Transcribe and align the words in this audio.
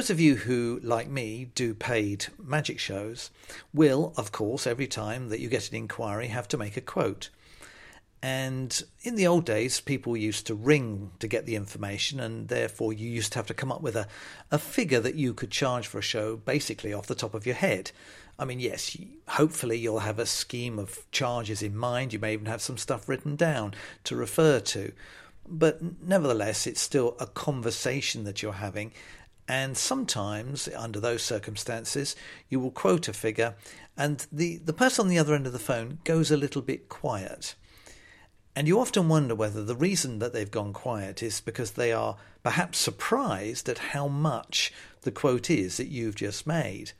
Those 0.00 0.08
of 0.08 0.18
you 0.18 0.36
who, 0.36 0.80
like 0.82 1.10
me, 1.10 1.50
do 1.54 1.74
paid 1.74 2.28
magic 2.42 2.78
shows 2.78 3.30
will, 3.74 4.14
of 4.16 4.32
course, 4.32 4.66
every 4.66 4.86
time 4.86 5.28
that 5.28 5.40
you 5.40 5.50
get 5.50 5.68
an 5.68 5.76
inquiry, 5.76 6.28
have 6.28 6.48
to 6.48 6.56
make 6.56 6.78
a 6.78 6.80
quote. 6.80 7.28
And 8.22 8.82
in 9.02 9.16
the 9.16 9.26
old 9.26 9.44
days, 9.44 9.78
people 9.78 10.16
used 10.16 10.46
to 10.46 10.54
ring 10.54 11.10
to 11.18 11.28
get 11.28 11.44
the 11.44 11.54
information, 11.54 12.18
and 12.18 12.48
therefore 12.48 12.94
you 12.94 13.10
used 13.10 13.32
to 13.32 13.38
have 13.40 13.46
to 13.48 13.52
come 13.52 13.70
up 13.70 13.82
with 13.82 13.94
a, 13.94 14.08
a 14.50 14.58
figure 14.58 15.00
that 15.00 15.16
you 15.16 15.34
could 15.34 15.50
charge 15.50 15.86
for 15.86 15.98
a 15.98 16.02
show 16.02 16.34
basically 16.34 16.94
off 16.94 17.06
the 17.06 17.14
top 17.14 17.34
of 17.34 17.44
your 17.44 17.56
head. 17.56 17.90
I 18.38 18.46
mean, 18.46 18.58
yes, 18.58 18.96
hopefully 19.28 19.76
you'll 19.76 19.98
have 19.98 20.18
a 20.18 20.24
scheme 20.24 20.78
of 20.78 21.04
charges 21.12 21.62
in 21.62 21.76
mind. 21.76 22.14
You 22.14 22.20
may 22.20 22.32
even 22.32 22.46
have 22.46 22.62
some 22.62 22.78
stuff 22.78 23.06
written 23.06 23.36
down 23.36 23.74
to 24.04 24.16
refer 24.16 24.60
to. 24.60 24.92
But 25.46 25.82
nevertheless, 26.00 26.66
it's 26.66 26.80
still 26.80 27.16
a 27.18 27.26
conversation 27.26 28.24
that 28.24 28.40
you're 28.40 28.52
having. 28.52 28.92
And 29.50 29.76
sometimes, 29.76 30.68
under 30.76 31.00
those 31.00 31.24
circumstances, 31.24 32.14
you 32.48 32.60
will 32.60 32.70
quote 32.70 33.08
a 33.08 33.12
figure, 33.12 33.56
and 33.96 34.24
the, 34.30 34.58
the 34.58 34.72
person 34.72 35.06
on 35.06 35.08
the 35.08 35.18
other 35.18 35.34
end 35.34 35.44
of 35.44 35.52
the 35.52 35.58
phone 35.58 35.98
goes 36.04 36.30
a 36.30 36.36
little 36.36 36.62
bit 36.62 36.88
quiet. 36.88 37.56
And 38.54 38.68
you 38.68 38.78
often 38.78 39.08
wonder 39.08 39.34
whether 39.34 39.64
the 39.64 39.74
reason 39.74 40.20
that 40.20 40.32
they've 40.32 40.48
gone 40.48 40.72
quiet 40.72 41.20
is 41.20 41.40
because 41.40 41.72
they 41.72 41.90
are 41.90 42.16
perhaps 42.44 42.78
surprised 42.78 43.68
at 43.68 43.78
how 43.90 44.06
much 44.06 44.72
the 45.02 45.10
quote 45.10 45.50
is 45.50 45.78
that 45.78 45.88
you've 45.88 46.14
just 46.14 46.46
made. 46.46 46.92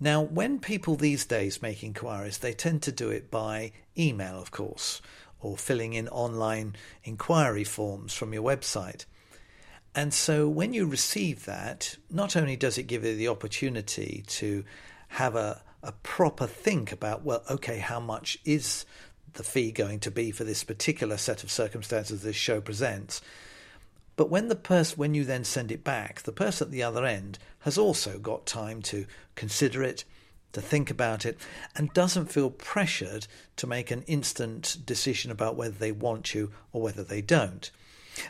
Now, 0.00 0.22
when 0.22 0.58
people 0.58 0.96
these 0.96 1.24
days 1.24 1.62
make 1.62 1.84
inquiries, 1.84 2.38
they 2.38 2.52
tend 2.52 2.82
to 2.82 2.90
do 2.90 3.10
it 3.10 3.30
by 3.30 3.70
email, 3.96 4.40
of 4.40 4.50
course, 4.50 5.00
or 5.40 5.56
filling 5.56 5.92
in 5.92 6.08
online 6.08 6.74
inquiry 7.04 7.62
forms 7.62 8.12
from 8.12 8.34
your 8.34 8.42
website. 8.42 9.04
And 9.94 10.14
so 10.14 10.48
when 10.48 10.72
you 10.72 10.86
receive 10.86 11.44
that, 11.44 11.96
not 12.10 12.34
only 12.36 12.56
does 12.56 12.78
it 12.78 12.84
give 12.84 13.04
you 13.04 13.14
the 13.14 13.28
opportunity 13.28 14.24
to 14.28 14.64
have 15.08 15.34
a, 15.36 15.62
a 15.82 15.92
proper 15.92 16.46
think 16.46 16.92
about, 16.92 17.24
well, 17.24 17.42
okay, 17.50 17.78
how 17.78 18.00
much 18.00 18.38
is 18.44 18.86
the 19.34 19.42
fee 19.42 19.70
going 19.70 20.00
to 20.00 20.10
be 20.10 20.30
for 20.30 20.44
this 20.44 20.64
particular 20.64 21.16
set 21.18 21.42
of 21.42 21.50
circumstances 21.50 22.22
this 22.22 22.36
show 22.36 22.60
presents? 22.60 23.20
But 24.16 24.30
when 24.30 24.48
the 24.48 24.56
person, 24.56 24.98
when 24.98 25.14
you 25.14 25.24
then 25.24 25.44
send 25.44 25.70
it 25.70 25.84
back, 25.84 26.22
the 26.22 26.32
person 26.32 26.68
at 26.68 26.72
the 26.72 26.82
other 26.82 27.04
end 27.04 27.38
has 27.60 27.76
also 27.76 28.18
got 28.18 28.46
time 28.46 28.82
to 28.82 29.06
consider 29.34 29.82
it, 29.82 30.04
to 30.52 30.60
think 30.60 30.90
about 30.90 31.26
it, 31.26 31.38
and 31.76 31.92
doesn't 31.92 32.32
feel 32.32 32.50
pressured 32.50 33.26
to 33.56 33.66
make 33.66 33.90
an 33.90 34.02
instant 34.02 34.78
decision 34.84 35.30
about 35.30 35.56
whether 35.56 35.74
they 35.74 35.92
want 35.92 36.34
you 36.34 36.50
or 36.72 36.82
whether 36.82 37.02
they 37.02 37.22
don't. 37.22 37.70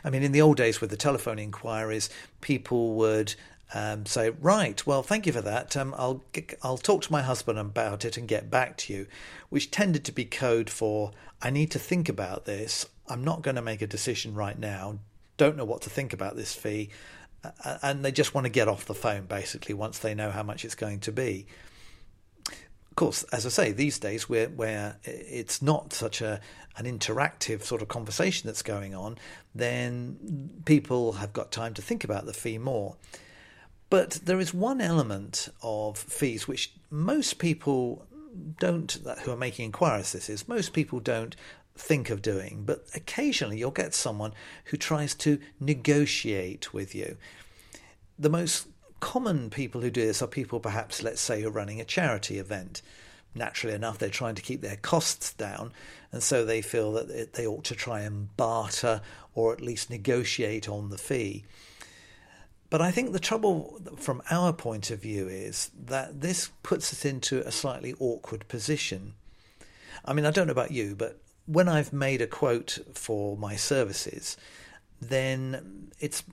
I 0.03 0.09
mean, 0.09 0.23
in 0.23 0.31
the 0.31 0.41
old 0.41 0.57
days 0.57 0.81
with 0.81 0.89
the 0.89 0.97
telephone 0.97 1.39
inquiries, 1.39 2.09
people 2.41 2.93
would 2.95 3.35
um, 3.73 4.05
say, 4.05 4.29
"Right, 4.29 4.85
well, 4.85 5.03
thank 5.03 5.25
you 5.25 5.33
for 5.33 5.41
that. 5.41 5.75
Um, 5.75 5.95
I'll 5.97 6.23
I'll 6.61 6.77
talk 6.77 7.01
to 7.03 7.11
my 7.11 7.21
husband 7.21 7.59
about 7.59 8.05
it 8.05 8.17
and 8.17 8.27
get 8.27 8.49
back 8.49 8.77
to 8.77 8.93
you," 8.93 9.07
which 9.49 9.71
tended 9.71 10.03
to 10.05 10.11
be 10.11 10.25
code 10.25 10.69
for 10.69 11.11
"I 11.41 11.49
need 11.49 11.71
to 11.71 11.79
think 11.79 12.09
about 12.09 12.45
this. 12.45 12.85
I'm 13.07 13.23
not 13.23 13.41
going 13.41 13.55
to 13.55 13.61
make 13.61 13.81
a 13.81 13.87
decision 13.87 14.33
right 14.33 14.57
now 14.57 14.99
don't 15.37 15.57
know 15.57 15.65
what 15.65 15.81
to 15.81 15.89
think 15.89 16.13
about 16.13 16.35
this 16.35 16.53
fee, 16.53 16.89
and 17.81 18.03
they 18.05 18.11
just 18.11 18.33
want 18.33 18.45
to 18.45 18.51
get 18.51 18.67
off 18.67 18.85
the 18.85 18.93
phone 18.93 19.25
basically 19.25 19.73
once 19.73 19.99
they 19.99 20.13
know 20.13 20.31
how 20.31 20.43
much 20.43 20.63
it's 20.63 20.75
going 20.75 20.99
to 21.01 21.11
be. 21.11 21.45
Of 22.93 22.97
course, 22.97 23.23
as 23.33 23.43
I 23.43 23.49
say, 23.49 23.71
these 23.71 23.97
days 23.97 24.29
where 24.29 24.49
where 24.49 24.97
it's 25.03 25.63
not 25.63 25.93
such 25.93 26.21
a 26.21 26.39
an 26.77 26.85
interactive 26.85 27.63
sort 27.63 27.81
of 27.81 27.87
conversation 27.87 28.45
that's 28.45 28.61
going 28.61 28.93
on, 28.93 29.17
then 29.55 30.51
people 30.65 31.13
have 31.13 31.33
got 31.33 31.51
time 31.51 31.73
to 31.73 31.81
think 31.81 32.03
about 32.03 32.27
the 32.27 32.33
fee 32.33 32.59
more. 32.59 32.95
But 33.89 34.19
there 34.25 34.39
is 34.39 34.53
one 34.53 34.79
element 34.79 35.49
of 35.63 35.97
fees 35.97 36.47
which 36.47 36.71
most 36.91 37.39
people 37.39 38.05
don't, 38.59 38.95
who 39.23 39.31
are 39.31 39.37
making 39.37 39.65
inquiries, 39.65 40.11
this 40.11 40.29
is, 40.29 40.47
most 40.47 40.71
people 40.71 40.99
don't 40.99 41.35
think 41.75 42.11
of 42.11 42.21
doing, 42.21 42.61
but 42.63 42.85
occasionally 42.93 43.57
you'll 43.57 43.71
get 43.71 43.95
someone 43.95 44.33
who 44.65 44.77
tries 44.77 45.15
to 45.15 45.39
negotiate 45.59 46.75
with 46.75 46.93
you. 46.93 47.17
The 48.19 48.29
most 48.29 48.67
common 49.03 49.49
people 49.49 49.81
who 49.81 49.91
do 49.91 50.05
this 50.05 50.21
are 50.21 50.27
people, 50.27 50.61
perhaps, 50.61 51.03
let's 51.03 51.19
say, 51.19 51.41
who 51.41 51.49
are 51.49 51.51
running 51.51 51.81
a 51.81 51.85
charity 51.85 52.39
event. 52.39 52.81
Naturally 53.35 53.75
enough, 53.75 53.97
they're 53.97 54.09
trying 54.09 54.35
to 54.35 54.41
keep 54.41 54.61
their 54.61 54.77
costs 54.77 55.33
down, 55.33 55.73
and 56.13 56.23
so 56.23 56.45
they 56.45 56.61
feel 56.61 56.93
that 56.93 57.33
they 57.33 57.45
ought 57.45 57.65
to 57.65 57.75
try 57.75 57.99
and 57.99 58.35
barter 58.37 59.01
or 59.35 59.51
at 59.51 59.59
least 59.59 59.89
negotiate 59.89 60.69
on 60.69 60.89
the 60.89 60.97
fee. 60.97 61.43
But 62.69 62.79
I 62.81 62.91
think 62.91 63.11
the 63.11 63.19
trouble 63.19 63.81
from 63.97 64.21
our 64.31 64.53
point 64.53 64.89
of 64.89 65.01
view 65.01 65.27
is 65.27 65.69
that 65.85 66.21
this 66.21 66.51
puts 66.63 66.93
us 66.93 67.03
into 67.03 67.45
a 67.45 67.51
slightly 67.51 67.93
awkward 67.99 68.47
position. 68.47 69.15
I 70.05 70.13
mean, 70.13 70.25
I 70.25 70.31
don't 70.31 70.47
know 70.47 70.51
about 70.51 70.71
you, 70.71 70.95
but 70.95 71.19
when 71.45 71.67
I've 71.67 71.91
made 71.91 72.21
a 72.21 72.27
quote 72.27 72.79
for 72.93 73.35
my 73.35 73.57
services, 73.57 74.37
then 75.01 75.91
it's 75.99 76.23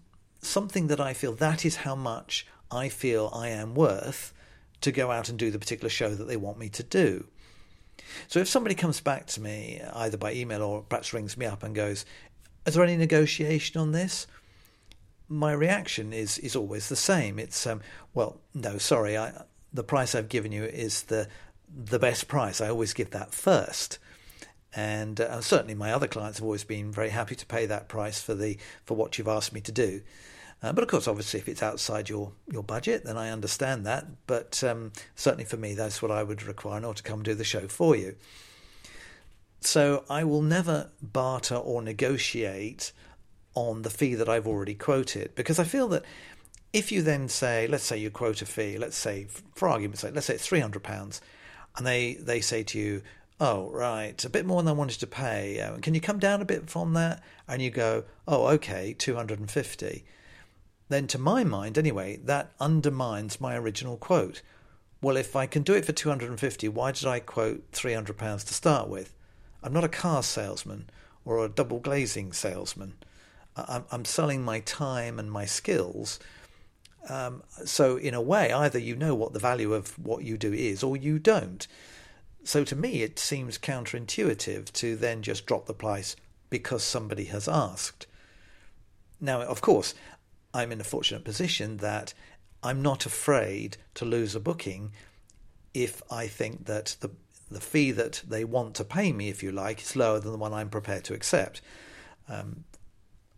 something 0.41 0.87
that 0.87 1.01
I 1.01 1.15
feel 1.15 1.33
that 1.33 1.65
is 1.65 1.77
how 1.77 1.97
much 1.97 2.47
I 2.71 2.89
feel 2.89 3.31
I 3.35 3.49
am 3.49 3.75
worth 3.75 4.33
to 4.81 4.93
go 4.93 5.11
out 5.11 5.29
and 5.29 5.39
do 5.39 5.51
the 5.51 5.59
particular 5.59 5.91
show 5.91 6.15
that 6.15 6.25
they 6.25 6.37
want 6.37 6.59
me 6.59 6.69
to 6.71 6.83
do. 6.83 7.27
So 8.29 8.41
if 8.41 8.49
somebody 8.49 8.75
comes 8.75 9.01
back 9.01 9.27
to 9.29 9.41
me 9.41 9.81
either 9.93 10.17
by 10.17 10.33
email 10.33 10.63
or 10.63 10.83
perhaps 10.83 11.13
rings 11.13 11.37
me 11.37 11.47
up 11.47 11.63
and 11.63 11.75
goes, 11.75 12.05
"Is 12.67 12.75
there 12.75 12.85
any 12.85 12.97
negotiation 12.97 13.81
on 13.81 13.93
this?" 13.93 14.27
My 15.29 15.53
reaction 15.53 16.13
is 16.13 16.39
is 16.39 16.57
always 16.57 16.89
the 16.89 16.97
same. 16.97 17.39
It's 17.39 17.67
um, 17.67 17.83
well, 18.15 18.41
no, 18.55 18.79
sorry, 18.79 19.19
I, 19.19 19.45
the 19.73 19.85
price 19.85 20.15
I've 20.15 20.29
given 20.29 20.51
you 20.53 20.65
is 20.65 21.05
the 21.05 21.29
the 21.69 21.99
best 21.99 22.27
price. 22.27 22.61
I 22.61 22.69
always 22.69 22.95
give 22.95 23.11
that 23.11 23.33
first 23.33 23.99
and 24.75 25.21
uh, 25.21 25.41
certainly 25.41 25.75
my 25.75 25.93
other 25.93 26.07
clients 26.07 26.39
have 26.39 26.45
always 26.45 26.65
been 26.65 26.93
very 26.93 27.11
happy 27.11 27.35
to 27.35 27.47
pay 27.47 27.67
that 27.67 27.89
price 27.89 28.23
for 28.23 28.35
the 28.35 28.57
for 28.85 28.97
what 28.97 29.19
you've 29.19 29.29
asked 29.29 29.53
me 29.53 29.61
to 29.61 29.73
do. 29.73 30.01
Uh, 30.63 30.73
but 30.73 30.83
of 30.83 30.91
course, 30.91 31.09
obviously, 31.09 31.41
if 31.41 31.49
it's 31.49 31.63
outside 31.63 32.09
your, 32.09 32.33
your 32.51 32.63
budget, 32.63 33.05
then 33.05 33.17
I 33.17 33.31
understand 33.31 33.87
that. 33.87 34.07
But 34.27 34.63
um, 34.63 34.93
certainly 35.15 35.45
for 35.45 35.57
me, 35.57 35.75
that's 35.75 36.03
what 36.03 36.11
I 36.11 36.23
would 36.23 36.43
require 36.43 36.79
in 36.79 36.85
order 36.85 36.99
to 36.99 37.03
come 37.03 37.23
do 37.23 37.35
the 37.35 37.45
show 37.45 37.67
for 37.67 37.97
you. 37.97 38.17
So 39.61 40.05
I 40.09 40.25
will 40.25 40.43
never 40.43 40.91
barter 41.03 41.55
or 41.55 41.83
negotiate 41.83 42.93
on 43.55 43.83
the 43.83 43.91
fee 43.91 44.15
that 44.15 44.29
I've 44.29 44.47
already 44.47 44.75
quoted 44.75 45.35
because 45.35 45.59
I 45.59 45.65
feel 45.65 45.89
that 45.89 46.05
if 46.73 46.93
you 46.93 47.03
then 47.03 47.29
say, 47.29 47.67
let's 47.67 47.85
say 47.85 47.99
you 47.99 48.11
quote 48.11 48.43
a 48.43 48.47
fee, 48.47 48.79
let's 48.79 48.97
say 48.97 49.27
for 49.55 49.69
argument's 49.69 50.01
sake, 50.03 50.15
let's 50.15 50.27
say 50.27 50.35
it's 50.35 50.47
three 50.47 50.61
hundred 50.61 50.83
pounds, 50.83 51.21
and 51.77 51.87
they 51.87 52.15
they 52.15 52.41
say 52.41 52.63
to 52.63 52.79
you, 52.79 53.03
oh, 53.41 53.71
right, 53.71 54.23
a 54.25 54.31
bit 54.31 54.47
more 54.47 54.63
than 54.63 54.69
I 54.69 54.73
wanted 54.73 55.01
to 55.01 55.07
pay. 55.07 55.61
Uh, 55.61 55.79
can 55.79 55.95
you 55.95 56.01
come 56.01 56.19
down 56.19 56.43
a 56.43 56.45
bit 56.45 56.71
from 56.71 56.93
that? 56.93 57.23
And 57.49 57.61
you 57.61 57.71
go, 57.71 58.05
oh, 58.29 58.47
okay, 58.49 58.95
250. 58.97 60.05
Then, 60.91 61.07
to 61.07 61.19
my 61.19 61.45
mind, 61.45 61.79
anyway, 61.79 62.17
that 62.25 62.53
undermines 62.61 63.41
my 63.41 63.57
original 63.57 63.97
quote. 63.97 64.43
Well, 65.01 65.17
if 65.17 65.35
I 65.35 65.47
can 65.47 65.63
do 65.63 65.73
it 65.73 65.87
for 65.87 65.93
250, 65.93 66.69
why 66.69 66.93
did 66.93 67.07
I 67.07 67.21
quote 67.21 67.73
£300 67.73 68.47
to 68.47 68.53
start 68.53 68.89
with? 68.89 69.15
I'm 69.63 69.73
not 69.73 69.85
a 69.85 69.89
car 69.89 70.23
salesman 70.23 70.91
or 71.25 71.43
a 71.43 71.49
double 71.49 71.79
glazing 71.79 72.33
salesman. 72.33 72.95
I'm, 73.57 73.85
I'm 73.91 74.05
selling 74.05 74.43
my 74.43 74.61
time 74.61 75.19
and 75.19 75.33
my 75.33 75.47
skills. 75.47 76.19
Um, 77.09 77.45
so, 77.65 77.97
in 77.97 78.13
a 78.13 78.21
way, 78.21 78.53
either 78.53 78.79
you 78.79 78.95
know 78.97 79.15
what 79.15 79.33
the 79.33 79.39
value 79.39 79.73
of 79.73 79.99
what 79.99 80.25
you 80.25 80.37
do 80.37 80.53
is 80.53 80.83
or 80.83 80.97
you 80.97 81.19
don't. 81.19 81.67
So 82.43 82.65
to 82.65 82.75
me, 82.75 83.03
it 83.03 83.19
seems 83.19 83.59
counterintuitive 83.59 84.73
to 84.73 84.97
then 84.97 85.23
just 85.23 85.47
drop 85.47 85.67
the 85.67 85.75
price 85.75 86.17
because 86.49 86.83
somebody 86.83 87.27
has 87.27 87.47
asked. 87.47 88.07
Now, 89.21 89.43
of 89.43 89.61
course, 89.61 89.95
I'm 90.53 90.73
in 90.73 90.81
a 90.81 90.85
fortunate 90.85 91.25
position 91.25 91.79
that 91.79 92.15
I'm 92.63 92.83
not 92.83 93.07
afraid 93.07 93.77
to 93.95 94.05
lose 94.05 94.35
a 94.35 94.41
booking 94.41 94.93
if 95.73 96.03
I 96.11 96.27
think 96.27 96.67
that 96.67 96.97
the 97.01 97.11
the 97.51 97.61
fee 97.61 97.91
that 97.91 98.23
they 98.29 98.45
want 98.45 98.77
to 98.77 98.85
pay 98.85 99.13
me, 99.13 99.29
if 99.29 99.43
you 99.43 99.51
like, 99.51 99.81
is 99.81 99.97
lower 99.97 100.21
than 100.21 100.31
the 100.31 100.39
one 100.39 100.53
I'm 100.53 100.71
prepared 100.71 101.03
to 101.05 101.15
accept. 101.15 101.61
Um, 102.29 102.63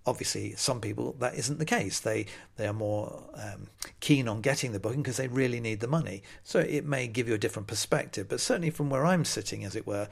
obviously 0.04 0.54
some 0.56 0.80
people 0.80 1.14
that 1.20 1.34
isn't 1.34 1.58
the 1.58 1.64
case. 1.64 2.00
They 2.00 2.26
they 2.56 2.66
are 2.66 2.72
more 2.72 3.22
um, 3.34 3.68
keen 4.00 4.28
on 4.28 4.40
getting 4.40 4.72
the 4.72 4.80
booking 4.80 5.02
because 5.02 5.16
they 5.16 5.28
really 5.28 5.60
need 5.60 5.80
the 5.80 5.88
money. 5.88 6.22
So 6.42 6.60
it 6.60 6.84
may 6.84 7.06
give 7.06 7.28
you 7.28 7.34
a 7.34 7.38
different 7.38 7.68
perspective 7.68 8.28
but 8.28 8.40
certainly 8.40 8.70
from 8.70 8.90
where 8.90 9.06
i'm 9.06 9.24
sitting 9.24 9.64
as 9.64 9.76
it 9.76 9.86
were 9.86 10.08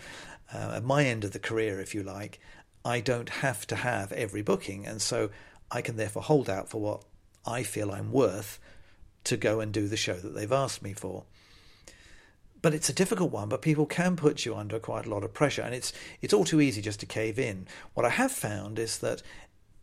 uh, 0.52 0.72
at 0.76 0.84
my 0.84 1.04
end 1.04 1.24
of 1.24 1.32
the 1.32 1.38
career 1.38 1.80
if 1.80 1.94
you 1.94 2.02
like 2.02 2.40
i 2.84 3.00
don't 3.00 3.28
have 3.28 3.66
to 3.66 3.76
have 3.76 4.12
every 4.12 4.42
booking. 4.42 4.86
And 4.86 5.02
so 5.02 5.30
i 5.70 5.80
can 5.80 5.96
therefore 5.96 6.22
hold 6.22 6.48
out 6.48 6.68
for 6.68 6.80
what 6.80 7.02
i 7.46 7.62
feel 7.62 7.90
i'm 7.90 8.12
worth 8.12 8.58
to 9.24 9.36
go 9.36 9.60
and 9.60 9.72
do 9.72 9.86
the 9.88 9.96
show 9.96 10.14
that 10.14 10.34
they've 10.34 10.52
asked 10.52 10.82
me 10.82 10.92
for 10.92 11.24
but 12.62 12.74
it's 12.74 12.88
a 12.88 12.94
difficult 12.94 13.32
one. 13.32 13.48
But 13.48 13.62
people 13.62 13.86
can 13.86 14.16
put 14.16 14.44
you 14.44 14.54
under 14.54 14.78
quite 14.78 15.06
a 15.06 15.10
lot 15.10 15.24
of 15.24 15.32
pressure, 15.32 15.62
and 15.62 15.74
it's 15.74 15.92
it's 16.20 16.34
all 16.34 16.44
too 16.44 16.60
easy 16.60 16.82
just 16.82 17.00
to 17.00 17.06
cave 17.06 17.38
in. 17.38 17.66
What 17.94 18.06
I 18.06 18.10
have 18.10 18.32
found 18.32 18.78
is 18.78 18.98
that 18.98 19.22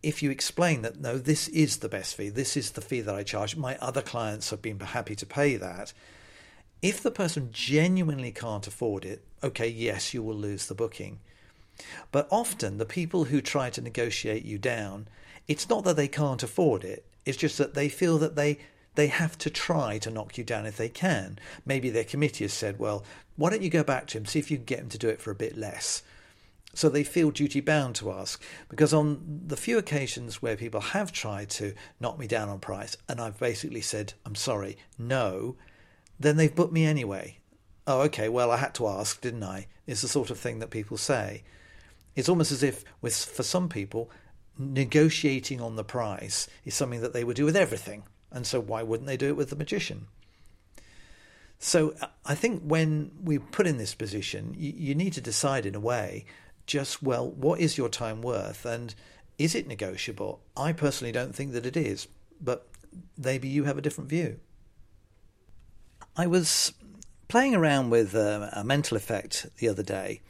if 0.03 0.21
you 0.21 0.29
explain 0.29 0.83
that, 0.83 0.99
no, 0.99 1.17
this 1.17 1.47
is 1.49 1.77
the 1.77 1.89
best 1.89 2.15
fee, 2.15 2.29
this 2.29 2.55
is 2.55 2.71
the 2.71 2.81
fee 2.81 3.01
that 3.01 3.15
I 3.15 3.23
charge, 3.23 3.55
my 3.55 3.77
other 3.77 4.01
clients 4.01 4.51
have 4.51 4.61
been 4.61 4.79
happy 4.79 5.15
to 5.15 5.25
pay 5.25 5.55
that. 5.57 5.91
If 6.81 7.01
the 7.01 7.11
person 7.11 7.49
genuinely 7.51 8.31
can't 8.31 8.67
afford 8.67 9.03
it, 9.03 9.23
okay, 9.43 9.67
yes, 9.67 10.13
you 10.13 10.21
will 10.21 10.35
lose 10.35 10.67
the 10.67 10.75
booking. 10.75 11.19
But 12.11 12.27
often 12.29 12.77
the 12.77 12.85
people 12.85 13.25
who 13.25 13.41
try 13.41 13.71
to 13.71 13.81
negotiate 13.81 14.45
you 14.45 14.59
down, 14.59 15.07
it's 15.47 15.69
not 15.69 15.83
that 15.83 15.95
they 15.95 16.07
can't 16.07 16.43
afford 16.43 16.83
it, 16.83 17.05
it's 17.25 17.37
just 17.37 17.57
that 17.57 17.73
they 17.73 17.89
feel 17.89 18.17
that 18.17 18.35
they 18.35 18.59
they 18.97 19.07
have 19.07 19.37
to 19.37 19.49
try 19.51 19.99
to 19.99 20.09
knock 20.09 20.37
you 20.39 20.43
down 20.43 20.65
if 20.65 20.75
they 20.75 20.89
can. 20.89 21.37
Maybe 21.65 21.91
their 21.91 22.03
committee 22.03 22.43
has 22.43 22.51
said, 22.51 22.79
well, 22.79 23.05
why 23.35 23.51
don't 23.51 23.61
you 23.61 23.69
go 23.69 23.83
back 23.83 24.07
to 24.07 24.17
him, 24.17 24.25
see 24.25 24.39
if 24.39 24.49
you 24.49 24.57
can 24.57 24.65
get 24.65 24.79
him 24.79 24.89
to 24.89 24.97
do 24.97 25.07
it 25.07 25.21
for 25.21 25.29
a 25.29 25.35
bit 25.35 25.55
less. 25.55 26.01
So 26.73 26.89
they 26.89 27.03
feel 27.03 27.29
duty 27.29 27.61
bound 27.61 27.93
to 27.97 28.11
ask. 28.11 28.41
Because 28.69 28.95
on 28.95 29.43
the 29.45 29.55
few 29.55 29.77
occasions 29.77 30.41
where 30.41 30.57
people 30.57 30.81
have 30.81 31.11
tried 31.11 31.51
to 31.51 31.75
knock 31.99 32.17
me 32.17 32.25
down 32.25 32.49
on 32.49 32.59
price 32.59 32.97
and 33.07 33.21
I've 33.21 33.39
basically 33.39 33.81
said, 33.81 34.13
I'm 34.25 34.35
sorry, 34.35 34.77
no, 34.97 35.55
then 36.19 36.37
they've 36.37 36.53
booked 36.53 36.73
me 36.73 36.83
anyway. 36.83 37.37
Oh, 37.85 38.01
okay, 38.01 38.29
well, 38.29 38.49
I 38.49 38.57
had 38.57 38.73
to 38.75 38.87
ask, 38.87 39.21
didn't 39.21 39.43
I? 39.43 39.67
Is 39.85 40.01
the 40.01 40.07
sort 40.07 40.31
of 40.31 40.39
thing 40.39 40.57
that 40.59 40.71
people 40.71 40.97
say. 40.97 41.43
It's 42.15 42.29
almost 42.29 42.51
as 42.51 42.63
if, 42.63 42.83
with 43.01 43.15
for 43.15 43.43
some 43.43 43.69
people, 43.69 44.09
negotiating 44.57 45.61
on 45.61 45.75
the 45.75 45.83
price 45.83 46.47
is 46.65 46.75
something 46.75 47.01
that 47.01 47.13
they 47.13 47.23
would 47.23 47.35
do 47.35 47.45
with 47.45 47.55
everything. 47.55 48.03
And 48.31 48.45
so, 48.45 48.59
why 48.59 48.83
wouldn't 48.83 49.07
they 49.07 49.17
do 49.17 49.27
it 49.27 49.37
with 49.37 49.49
the 49.49 49.55
magician? 49.55 50.07
So, 51.59 51.95
I 52.25 52.35
think 52.35 52.61
when 52.63 53.11
we 53.23 53.39
put 53.39 53.67
in 53.67 53.77
this 53.77 53.95
position, 53.95 54.53
you, 54.57 54.73
you 54.75 54.95
need 54.95 55.13
to 55.13 55.21
decide 55.21 55.65
in 55.65 55.75
a 55.75 55.79
way 55.79 56.25
just, 56.65 57.01
well, 57.01 57.29
what 57.29 57.59
is 57.59 57.77
your 57.77 57.89
time 57.89 58.21
worth? 58.21 58.65
And 58.65 58.93
is 59.37 59.55
it 59.55 59.67
negotiable? 59.67 60.41
I 60.55 60.73
personally 60.73 61.11
don't 61.11 61.33
think 61.33 61.53
that 61.53 61.65
it 61.65 61.77
is, 61.77 62.07
but 62.41 62.67
maybe 63.17 63.47
you 63.47 63.63
have 63.63 63.77
a 63.77 63.81
different 63.81 64.09
view. 64.09 64.39
I 66.15 66.27
was 66.27 66.73
playing 67.27 67.55
around 67.55 67.89
with 67.89 68.15
a, 68.15 68.49
a 68.53 68.63
mental 68.63 68.97
effect 68.97 69.47
the 69.59 69.69
other 69.69 69.83
day, 69.83 70.21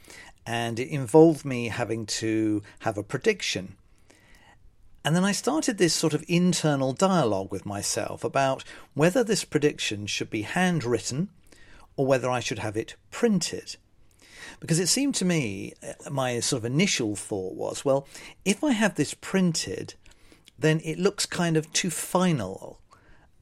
and 0.46 0.78
it 0.78 0.88
involved 0.88 1.44
me 1.44 1.68
having 1.68 2.06
to 2.06 2.62
have 2.80 2.98
a 2.98 3.02
prediction. 3.02 3.76
And 5.04 5.14
then 5.16 5.24
I 5.24 5.32
started 5.32 5.78
this 5.78 5.94
sort 5.94 6.12
of 6.12 6.24
internal 6.28 6.92
dialogue 6.92 7.50
with 7.50 7.64
myself 7.64 8.24
about 8.24 8.64
whether 8.94 9.24
this 9.24 9.44
prediction 9.44 10.06
should 10.06 10.28
be 10.28 10.42
handwritten 10.42 11.28
or 11.96 12.06
whether 12.06 12.28
I 12.28 12.40
should 12.40 12.58
have 12.58 12.76
it 12.76 12.96
printed. 13.10 13.76
Because 14.60 14.78
it 14.78 14.88
seemed 14.88 15.14
to 15.16 15.24
me, 15.24 15.74
uh, 15.82 16.10
my 16.10 16.40
sort 16.40 16.60
of 16.60 16.64
initial 16.64 17.16
thought 17.16 17.54
was, 17.54 17.84
well, 17.84 18.06
if 18.44 18.62
I 18.62 18.72
have 18.72 18.96
this 18.96 19.14
printed, 19.14 19.94
then 20.58 20.80
it 20.84 20.98
looks 20.98 21.26
kind 21.26 21.56
of 21.56 21.72
too 21.72 21.90
final 21.90 22.80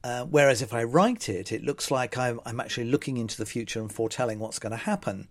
uh, 0.07 0.23
whereas 0.23 0.61
if 0.61 0.73
I 0.73 0.83
write 0.83 1.27
it, 1.27 1.51
it 1.51 1.63
looks 1.63 1.91
like 1.91 2.17
I'm, 2.17 2.39
I'm, 2.45 2.61
actually 2.61 2.89
looking 2.89 3.17
into 3.17 3.37
the 3.37 3.45
future 3.45 3.81
and 3.81 3.91
foretelling 3.91 4.39
what's 4.39 4.57
going 4.57 4.71
to 4.71 4.77
happen. 4.77 5.27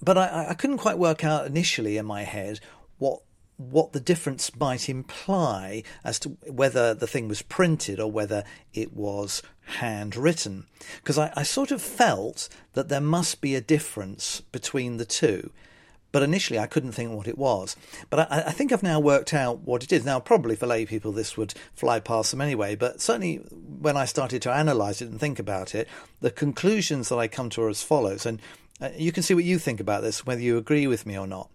But 0.00 0.16
I, 0.16 0.46
I, 0.50 0.54
couldn't 0.54 0.78
quite 0.78 0.96
work 0.96 1.22
out 1.22 1.46
initially 1.46 1.98
in 1.98 2.06
my 2.06 2.22
head 2.22 2.60
what 2.98 3.20
what 3.70 3.92
the 3.92 4.00
difference 4.00 4.54
might 4.56 4.88
imply 4.88 5.82
as 6.04 6.18
to 6.20 6.30
whether 6.46 6.94
the 6.94 7.06
thing 7.06 7.28
was 7.28 7.42
printed 7.42 8.00
or 8.00 8.10
whether 8.10 8.44
it 8.74 8.92
was 8.92 9.42
handwritten. 9.76 10.66
Because 10.96 11.18
I, 11.18 11.32
I 11.36 11.42
sort 11.42 11.70
of 11.70 11.80
felt 11.80 12.48
that 12.74 12.88
there 12.88 13.00
must 13.00 13.40
be 13.40 13.54
a 13.54 13.60
difference 13.60 14.40
between 14.40 14.96
the 14.96 15.04
two 15.04 15.50
but 16.12 16.22
initially 16.22 16.58
I 16.58 16.66
couldn't 16.66 16.92
think 16.92 17.10
what 17.10 17.26
it 17.26 17.38
was. 17.38 17.74
But 18.10 18.30
I, 18.30 18.44
I, 18.48 18.52
think 18.52 18.70
I've 18.70 18.82
now 18.82 19.00
worked 19.00 19.34
out 19.34 19.60
what 19.60 19.82
it 19.82 19.92
is. 19.92 20.04
Now, 20.04 20.20
probably 20.20 20.54
for 20.54 20.66
lay 20.66 20.84
people, 20.84 21.10
this 21.10 21.36
would 21.36 21.54
fly 21.74 21.98
past 21.98 22.30
them 22.30 22.42
anyway, 22.42 22.76
but 22.76 23.00
certainly 23.00 23.36
when 23.36 23.96
I 23.96 24.04
started 24.04 24.42
to 24.42 24.56
analyse 24.56 25.00
it 25.02 25.08
and 25.08 25.18
think 25.18 25.38
about 25.38 25.74
it, 25.74 25.88
the 26.20 26.30
conclusions 26.30 27.08
that 27.08 27.16
I 27.16 27.28
come 27.28 27.48
to 27.50 27.62
are 27.62 27.70
as 27.70 27.82
follows. 27.82 28.26
And 28.26 28.40
uh, 28.80 28.90
you 28.94 29.10
can 29.10 29.22
see 29.22 29.34
what 29.34 29.44
you 29.44 29.58
think 29.58 29.80
about 29.80 30.02
this, 30.02 30.24
whether 30.26 30.42
you 30.42 30.58
agree 30.58 30.86
with 30.86 31.06
me 31.06 31.18
or 31.18 31.26
not. 31.26 31.48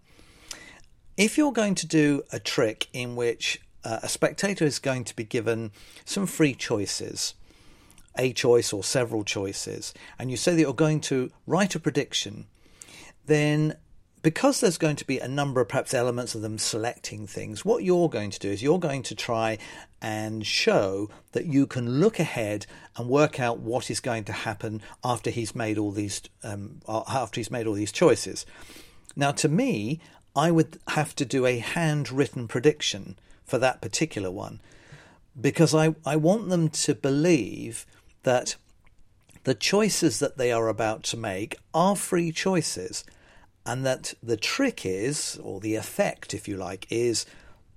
If 1.18 1.36
you're 1.36 1.52
going 1.52 1.74
to 1.74 1.86
do 1.86 2.22
a 2.30 2.38
trick 2.38 2.86
in 2.92 3.16
which 3.16 3.60
uh, 3.82 3.98
a 4.04 4.08
spectator 4.08 4.64
is 4.64 4.78
going 4.78 5.02
to 5.02 5.16
be 5.16 5.24
given 5.24 5.72
some 6.04 6.26
free 6.26 6.54
choices, 6.54 7.34
a 8.16 8.32
choice 8.32 8.72
or 8.72 8.84
several 8.84 9.24
choices, 9.24 9.92
and 10.16 10.30
you 10.30 10.36
say 10.36 10.54
that 10.54 10.60
you're 10.60 10.72
going 10.72 11.00
to 11.00 11.32
write 11.44 11.74
a 11.74 11.80
prediction, 11.80 12.46
then 13.26 13.76
because 14.22 14.60
there's 14.60 14.78
going 14.78 14.94
to 14.94 15.06
be 15.06 15.18
a 15.18 15.26
number 15.26 15.60
of 15.60 15.68
perhaps 15.68 15.92
elements 15.92 16.36
of 16.36 16.42
them 16.42 16.56
selecting 16.56 17.26
things, 17.26 17.64
what 17.64 17.82
you're 17.82 18.08
going 18.08 18.30
to 18.30 18.38
do 18.38 18.50
is 18.50 18.62
you're 18.62 18.78
going 18.78 19.02
to 19.02 19.16
try 19.16 19.58
and 20.00 20.46
show 20.46 21.10
that 21.32 21.46
you 21.46 21.66
can 21.66 21.98
look 21.98 22.20
ahead 22.20 22.64
and 22.96 23.08
work 23.08 23.40
out 23.40 23.58
what 23.58 23.90
is 23.90 23.98
going 23.98 24.22
to 24.22 24.32
happen 24.32 24.80
after 25.02 25.30
he's 25.30 25.56
made 25.56 25.78
all 25.78 25.90
these 25.90 26.22
um, 26.44 26.80
after 26.86 27.40
he's 27.40 27.50
made 27.50 27.66
all 27.66 27.74
these 27.74 27.90
choices. 27.90 28.46
Now, 29.16 29.32
to 29.32 29.48
me, 29.48 30.00
I 30.38 30.52
would 30.52 30.78
have 30.86 31.16
to 31.16 31.24
do 31.24 31.46
a 31.46 31.58
handwritten 31.58 32.46
prediction 32.46 33.18
for 33.44 33.58
that 33.58 33.80
particular 33.80 34.30
one 34.30 34.60
because 35.40 35.74
I, 35.74 35.96
I 36.06 36.14
want 36.14 36.48
them 36.48 36.68
to 36.68 36.94
believe 36.94 37.84
that 38.22 38.54
the 39.42 39.54
choices 39.54 40.20
that 40.20 40.38
they 40.38 40.52
are 40.52 40.68
about 40.68 41.02
to 41.04 41.16
make 41.16 41.56
are 41.74 41.96
free 41.96 42.30
choices 42.30 43.04
and 43.66 43.84
that 43.84 44.14
the 44.22 44.36
trick 44.36 44.86
is, 44.86 45.40
or 45.42 45.58
the 45.58 45.74
effect, 45.74 46.32
if 46.32 46.46
you 46.46 46.56
like, 46.56 46.86
is 46.88 47.26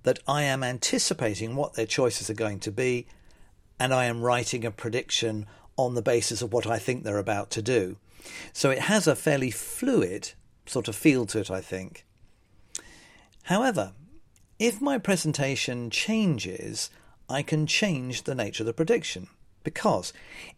that 0.04 0.20
I 0.28 0.44
am 0.44 0.64
anticipating 0.64 1.56
what 1.56 1.74
their 1.74 1.88
choices 1.88 2.30
are 2.30 2.36
going 2.36 2.60
to 2.60 2.72
be, 2.72 3.08
and 3.80 3.92
I 3.92 4.06
am 4.06 4.22
writing 4.22 4.66
a 4.66 4.72
prediction 4.72 5.48
on 5.78 5.96
the 5.96 6.04
basis 6.04 6.44
of 6.44 6.54
what 6.54 6.68
I 6.68 6.78
think 6.78 7.04
they're 7.04 7.18
about 7.18 7.50
to 7.52 7.64
do. 7.64 7.98
So 8.54 8.70
it 8.70 8.82
has 8.82 9.08
a 9.08 9.16
fairly 9.16 9.50
fluid 9.50 10.34
sort 10.68 10.88
of 10.88 10.96
feel 10.96 11.26
to 11.26 11.40
it, 11.40 11.50
I 11.50 11.60
think. 11.60 12.06
However, 13.44 13.94
if 14.60 14.82
my 14.82 14.98
presentation 14.98 15.90
changes, 15.90 16.90
I 17.30 17.42
can 17.42 17.66
change 17.66 18.24
the 18.24 18.36
nature 18.36 18.64
of 18.64 18.68
the 18.68 18.74
prediction. 18.74 19.28
Because 19.64 20.12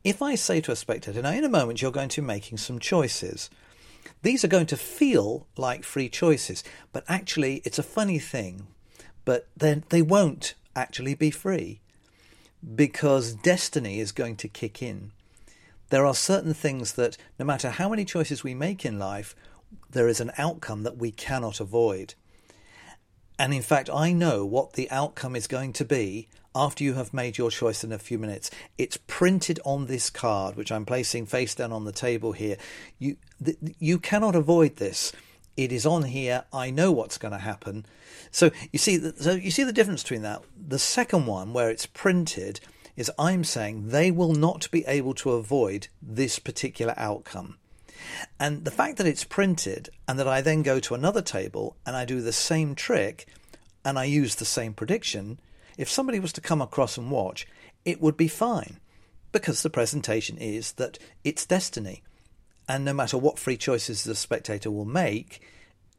if 0.03 0.21
I 0.21 0.35
say 0.35 0.61
to 0.61 0.71
a 0.71 0.75
spectator, 0.75 1.21
now 1.21 1.31
in 1.31 1.43
a 1.43 1.49
moment 1.49 1.81
you're 1.81 1.91
going 1.91 2.09
to 2.09 2.21
be 2.21 2.27
making 2.27 2.57
some 2.57 2.79
choices, 2.79 3.49
these 4.21 4.43
are 4.43 4.49
going 4.49 4.65
to 4.67 4.77
feel 4.77 5.47
like 5.57 5.83
free 5.83 6.09
choices, 6.09 6.63
but 6.91 7.03
actually, 7.07 7.61
it's 7.65 7.79
a 7.79 7.83
funny 7.83 8.19
thing, 8.19 8.67
but 9.25 9.47
then 9.55 9.83
they 9.89 10.01
won't 10.01 10.53
actually 10.75 11.15
be 11.15 11.31
free 11.31 11.81
because 12.75 13.33
destiny 13.33 13.99
is 13.99 14.11
going 14.11 14.37
to 14.37 14.47
kick 14.47 14.81
in. 14.81 15.11
There 15.89 16.05
are 16.05 16.15
certain 16.15 16.53
things 16.53 16.93
that, 16.93 17.17
no 17.37 17.45
matter 17.45 17.69
how 17.69 17.89
many 17.89 18.05
choices 18.05 18.43
we 18.43 18.55
make 18.55 18.85
in 18.85 18.97
life, 18.97 19.35
there 19.89 20.07
is 20.07 20.21
an 20.21 20.31
outcome 20.37 20.83
that 20.83 20.97
we 20.97 21.11
cannot 21.11 21.59
avoid. 21.59 22.15
And 23.37 23.53
in 23.53 23.61
fact, 23.61 23.89
I 23.89 24.13
know 24.13 24.45
what 24.45 24.73
the 24.73 24.89
outcome 24.91 25.35
is 25.35 25.47
going 25.47 25.73
to 25.73 25.85
be 25.85 26.27
after 26.55 26.83
you 26.83 26.93
have 26.93 27.13
made 27.13 27.37
your 27.37 27.49
choice 27.49 27.83
in 27.83 27.91
a 27.91 27.97
few 27.97 28.19
minutes. 28.19 28.51
It's 28.77 28.97
printed 29.07 29.59
on 29.65 29.87
this 29.87 30.09
card, 30.09 30.55
which 30.55 30.71
I'm 30.71 30.85
placing 30.85 31.25
face 31.25 31.55
down 31.55 31.71
on 31.71 31.85
the 31.85 31.91
table 31.91 32.33
here. 32.33 32.57
You, 32.99 33.17
th- 33.43 33.57
you 33.79 33.97
cannot 33.97 34.35
avoid 34.35 34.75
this. 34.75 35.11
It 35.57 35.71
is 35.71 35.85
on 35.85 36.03
here. 36.03 36.45
I 36.53 36.69
know 36.69 36.91
what's 36.91 37.17
going 37.17 37.31
to 37.31 37.39
happen. 37.39 37.85
So 38.31 38.51
you 38.71 38.79
see, 38.79 38.99
so 39.15 39.33
you 39.33 39.51
see 39.51 39.63
the 39.63 39.73
difference 39.73 40.03
between 40.03 40.23
that. 40.23 40.43
The 40.55 40.79
second 40.79 41.25
one, 41.25 41.53
where 41.53 41.69
it's 41.69 41.85
printed, 41.85 42.59
is 42.95 43.11
I'm 43.17 43.43
saying 43.43 43.89
they 43.89 44.11
will 44.11 44.33
not 44.33 44.69
be 44.71 44.85
able 44.85 45.13
to 45.15 45.31
avoid 45.31 45.87
this 46.01 46.39
particular 46.39 46.93
outcome. 46.97 47.57
And 48.39 48.65
the 48.65 48.71
fact 48.71 48.97
that 48.97 49.07
it's 49.07 49.23
printed 49.23 49.89
and 50.07 50.19
that 50.19 50.27
I 50.27 50.41
then 50.41 50.63
go 50.63 50.79
to 50.79 50.95
another 50.95 51.21
table 51.21 51.75
and 51.85 51.95
I 51.95 52.05
do 52.05 52.21
the 52.21 52.33
same 52.33 52.75
trick 52.75 53.27
and 53.85 53.99
I 53.99 54.05
use 54.05 54.35
the 54.35 54.45
same 54.45 54.73
prediction 54.73 55.39
if 55.77 55.89
somebody 55.89 56.19
was 56.19 56.33
to 56.33 56.41
come 56.41 56.61
across 56.61 56.97
and 56.97 57.09
watch, 57.09 57.47
it 57.85 58.01
would 58.01 58.17
be 58.17 58.27
fine 58.27 58.79
because 59.31 59.63
the 59.63 59.69
presentation 59.69 60.37
is 60.37 60.73
that 60.73 60.99
it's 61.23 61.45
destiny. 61.45 62.03
And 62.67 62.85
no 62.85 62.93
matter 62.93 63.17
what 63.17 63.39
free 63.39 63.57
choices 63.57 64.03
the 64.03 64.15
spectator 64.15 64.71
will 64.71 64.85
make, 64.85 65.41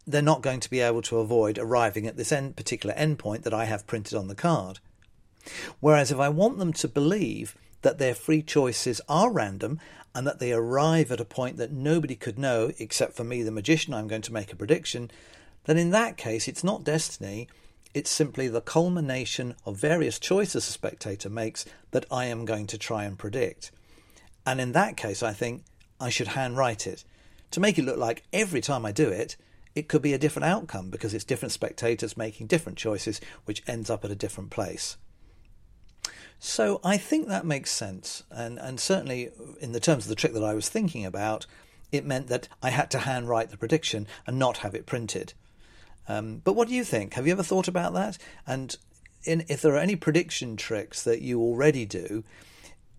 they're 0.06 0.22
not 0.22 0.42
going 0.42 0.60
to 0.60 0.70
be 0.70 0.80
able 0.80 1.02
to 1.02 1.18
avoid 1.18 1.58
arriving 1.58 2.06
at 2.06 2.16
this 2.16 2.32
end, 2.32 2.56
particular 2.56 2.94
endpoint 2.94 3.42
that 3.42 3.54
I 3.54 3.64
have 3.64 3.86
printed 3.86 4.16
on 4.16 4.28
the 4.28 4.34
card. 4.34 4.78
Whereas 5.80 6.10
if 6.10 6.18
I 6.18 6.28
want 6.28 6.58
them 6.58 6.72
to 6.74 6.88
believe 6.88 7.56
that 7.84 7.98
their 7.98 8.14
free 8.14 8.42
choices 8.42 9.00
are 9.08 9.30
random 9.30 9.78
and 10.14 10.26
that 10.26 10.38
they 10.38 10.52
arrive 10.52 11.12
at 11.12 11.20
a 11.20 11.24
point 11.24 11.56
that 11.58 11.70
nobody 11.70 12.16
could 12.16 12.38
know 12.38 12.72
except 12.78 13.14
for 13.14 13.24
me, 13.24 13.42
the 13.42 13.50
magician, 13.50 13.94
I'm 13.94 14.08
going 14.08 14.22
to 14.22 14.32
make 14.32 14.52
a 14.52 14.56
prediction, 14.56 15.10
then 15.64 15.78
in 15.78 15.90
that 15.90 16.16
case 16.16 16.48
it's 16.48 16.64
not 16.64 16.82
destiny, 16.82 17.46
it's 17.92 18.10
simply 18.10 18.48
the 18.48 18.60
culmination 18.60 19.54
of 19.64 19.76
various 19.76 20.18
choices 20.18 20.66
a 20.68 20.72
spectator 20.72 21.28
makes 21.28 21.64
that 21.92 22.06
I 22.10 22.24
am 22.24 22.44
going 22.44 22.66
to 22.68 22.78
try 22.78 23.04
and 23.04 23.18
predict. 23.18 23.70
And 24.46 24.60
in 24.60 24.72
that 24.72 24.96
case, 24.96 25.22
I 25.22 25.32
think 25.32 25.64
I 26.00 26.08
should 26.08 26.28
handwrite 26.28 26.86
it 26.86 27.04
to 27.52 27.60
make 27.60 27.78
it 27.78 27.84
look 27.84 27.98
like 27.98 28.24
every 28.32 28.60
time 28.60 28.84
I 28.84 28.92
do 28.92 29.08
it, 29.08 29.36
it 29.74 29.88
could 29.88 30.02
be 30.02 30.12
a 30.12 30.18
different 30.18 30.46
outcome 30.46 30.90
because 30.90 31.14
it's 31.14 31.24
different 31.24 31.52
spectators 31.52 32.16
making 32.16 32.46
different 32.46 32.78
choices, 32.78 33.20
which 33.44 33.62
ends 33.66 33.90
up 33.90 34.04
at 34.04 34.10
a 34.10 34.16
different 34.16 34.50
place. 34.50 34.96
So 36.38 36.80
I 36.84 36.96
think 36.96 37.28
that 37.28 37.46
makes 37.46 37.70
sense. 37.70 38.22
And, 38.30 38.58
and 38.58 38.78
certainly, 38.78 39.30
in 39.60 39.72
the 39.72 39.80
terms 39.80 40.04
of 40.04 40.08
the 40.08 40.14
trick 40.14 40.34
that 40.34 40.44
I 40.44 40.54
was 40.54 40.68
thinking 40.68 41.04
about, 41.06 41.46
it 41.90 42.04
meant 42.04 42.26
that 42.28 42.48
I 42.62 42.70
had 42.70 42.90
to 42.90 42.98
handwrite 43.00 43.50
the 43.50 43.56
prediction 43.56 44.06
and 44.26 44.38
not 44.38 44.58
have 44.58 44.74
it 44.74 44.86
printed. 44.86 45.32
Um, 46.08 46.42
but 46.44 46.54
what 46.54 46.68
do 46.68 46.74
you 46.74 46.84
think? 46.84 47.14
Have 47.14 47.26
you 47.26 47.32
ever 47.32 47.42
thought 47.42 47.68
about 47.68 47.94
that? 47.94 48.18
And 48.46 48.76
in, 49.24 49.44
if 49.48 49.62
there 49.62 49.74
are 49.74 49.78
any 49.78 49.96
prediction 49.96 50.56
tricks 50.56 51.02
that 51.02 51.22
you 51.22 51.40
already 51.40 51.86
do, 51.86 52.24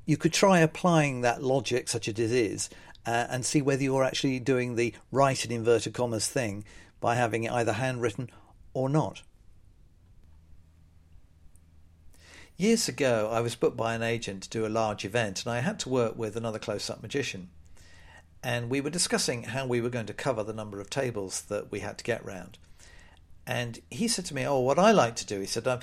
you 0.06 0.18
could 0.18 0.34
try 0.34 0.60
applying 0.60 1.22
that 1.22 1.44
logic, 1.44 1.88
such 1.88 2.08
as 2.08 2.20
it 2.20 2.32
is, 2.32 2.70
uh, 3.06 3.27
and 3.30 3.46
see 3.46 3.62
whether 3.62 3.84
you're 3.84 4.04
actually 4.04 4.39
doing 4.39 4.75
the 4.75 4.94
right 5.12 5.46
in 5.46 5.51
inverted 5.51 5.94
commas 5.94 6.27
thing 6.27 6.63
by 7.00 7.15
having 7.15 7.44
it 7.44 7.51
either 7.51 7.74
handwritten 7.74 8.30
or 8.74 8.89
not. 8.89 9.22
Years 12.58 12.88
ago, 12.88 13.30
I 13.34 13.42
was 13.42 13.54
booked 13.54 13.76
by 13.76 13.96
an 13.96 14.02
agent 14.02 14.44
to 14.44 14.50
do 14.50 14.66
a 14.66 14.70
large 14.70 15.04
event, 15.04 15.44
and 15.44 15.54
I 15.54 15.60
had 15.60 15.78
to 15.80 15.90
work 15.90 16.18
with 16.18 16.38
another 16.38 16.58
close 16.58 16.90
up 16.90 17.02
magician. 17.02 17.50
And 18.42 18.70
we 18.70 18.80
were 18.80 18.90
discussing 18.90 19.44
how 19.44 19.68
we 19.68 19.82
were 19.82 19.90
going 19.90 20.06
to 20.06 20.14
cover 20.14 20.42
the 20.42 20.54
number 20.54 20.80
of 20.80 20.90
tables 20.90 21.42
that 21.50 21.70
we 21.70 21.82
had 21.82 21.98
to 21.98 22.04
get 22.06 22.24
round. 22.24 22.58
And 23.46 23.80
he 23.92 24.08
said 24.08 24.24
to 24.26 24.34
me, 24.34 24.48
Oh, 24.48 24.60
what 24.60 24.80
I 24.80 24.92
like 24.92 25.18
to 25.18 25.26
do, 25.26 25.42
he 25.42 25.46
said, 25.46 25.68
um, 25.68 25.82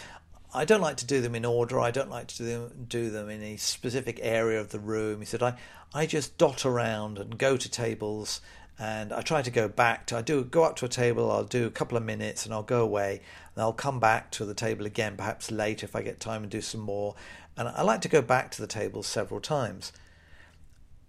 I 0.54 0.64
don't 0.64 0.80
like 0.80 0.96
to 0.98 1.06
do 1.06 1.20
them 1.20 1.34
in 1.34 1.44
order. 1.44 1.78
I 1.78 1.90
don't 1.90 2.08
like 2.08 2.28
to 2.28 2.38
do 2.38 2.44
them, 2.46 2.86
do 2.88 3.10
them 3.10 3.28
in 3.28 3.42
a 3.42 3.58
specific 3.58 4.18
area 4.22 4.58
of 4.58 4.70
the 4.70 4.80
room. 4.80 5.20
He 5.20 5.26
said, 5.26 5.42
I, 5.42 5.58
I 5.92 6.06
just 6.06 6.38
dot 6.38 6.64
around 6.64 7.18
and 7.18 7.36
go 7.36 7.58
to 7.58 7.70
tables 7.70 8.40
and 8.78 9.12
I 9.12 9.20
try 9.20 9.42
to 9.42 9.50
go 9.50 9.68
back 9.68 10.06
to, 10.06 10.16
I 10.16 10.22
do 10.22 10.42
go 10.44 10.64
up 10.64 10.76
to 10.76 10.86
a 10.86 10.88
table, 10.88 11.30
I'll 11.30 11.44
do 11.44 11.66
a 11.66 11.70
couple 11.70 11.96
of 11.96 12.04
minutes 12.04 12.44
and 12.44 12.54
I'll 12.54 12.62
go 12.62 12.82
away 12.82 13.20
and 13.54 13.62
I'll 13.62 13.72
come 13.72 14.00
back 14.00 14.30
to 14.32 14.44
the 14.44 14.54
table 14.54 14.86
again, 14.86 15.16
perhaps 15.16 15.50
later 15.50 15.84
if 15.84 15.94
I 15.94 16.02
get 16.02 16.20
time 16.20 16.42
and 16.42 16.50
do 16.50 16.60
some 16.60 16.80
more. 16.80 17.14
And 17.56 17.68
I 17.68 17.82
like 17.82 18.00
to 18.02 18.08
go 18.08 18.22
back 18.22 18.50
to 18.52 18.60
the 18.60 18.66
table 18.66 19.02
several 19.02 19.40
times. 19.40 19.92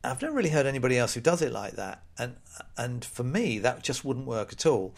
I've 0.04 0.22
never 0.22 0.36
really 0.36 0.50
heard 0.50 0.66
anybody 0.66 0.98
else 0.98 1.14
who 1.14 1.22
does 1.22 1.42
it 1.42 1.54
like 1.54 1.74
that. 1.74 2.04
And, 2.18 2.36
and 2.78 3.06
for 3.06 3.24
me, 3.24 3.60
that 3.60 3.84
just 3.84 4.04
wouldn't 4.04 4.28
work 4.28 4.52
at 4.52 4.66
all. 4.66 4.94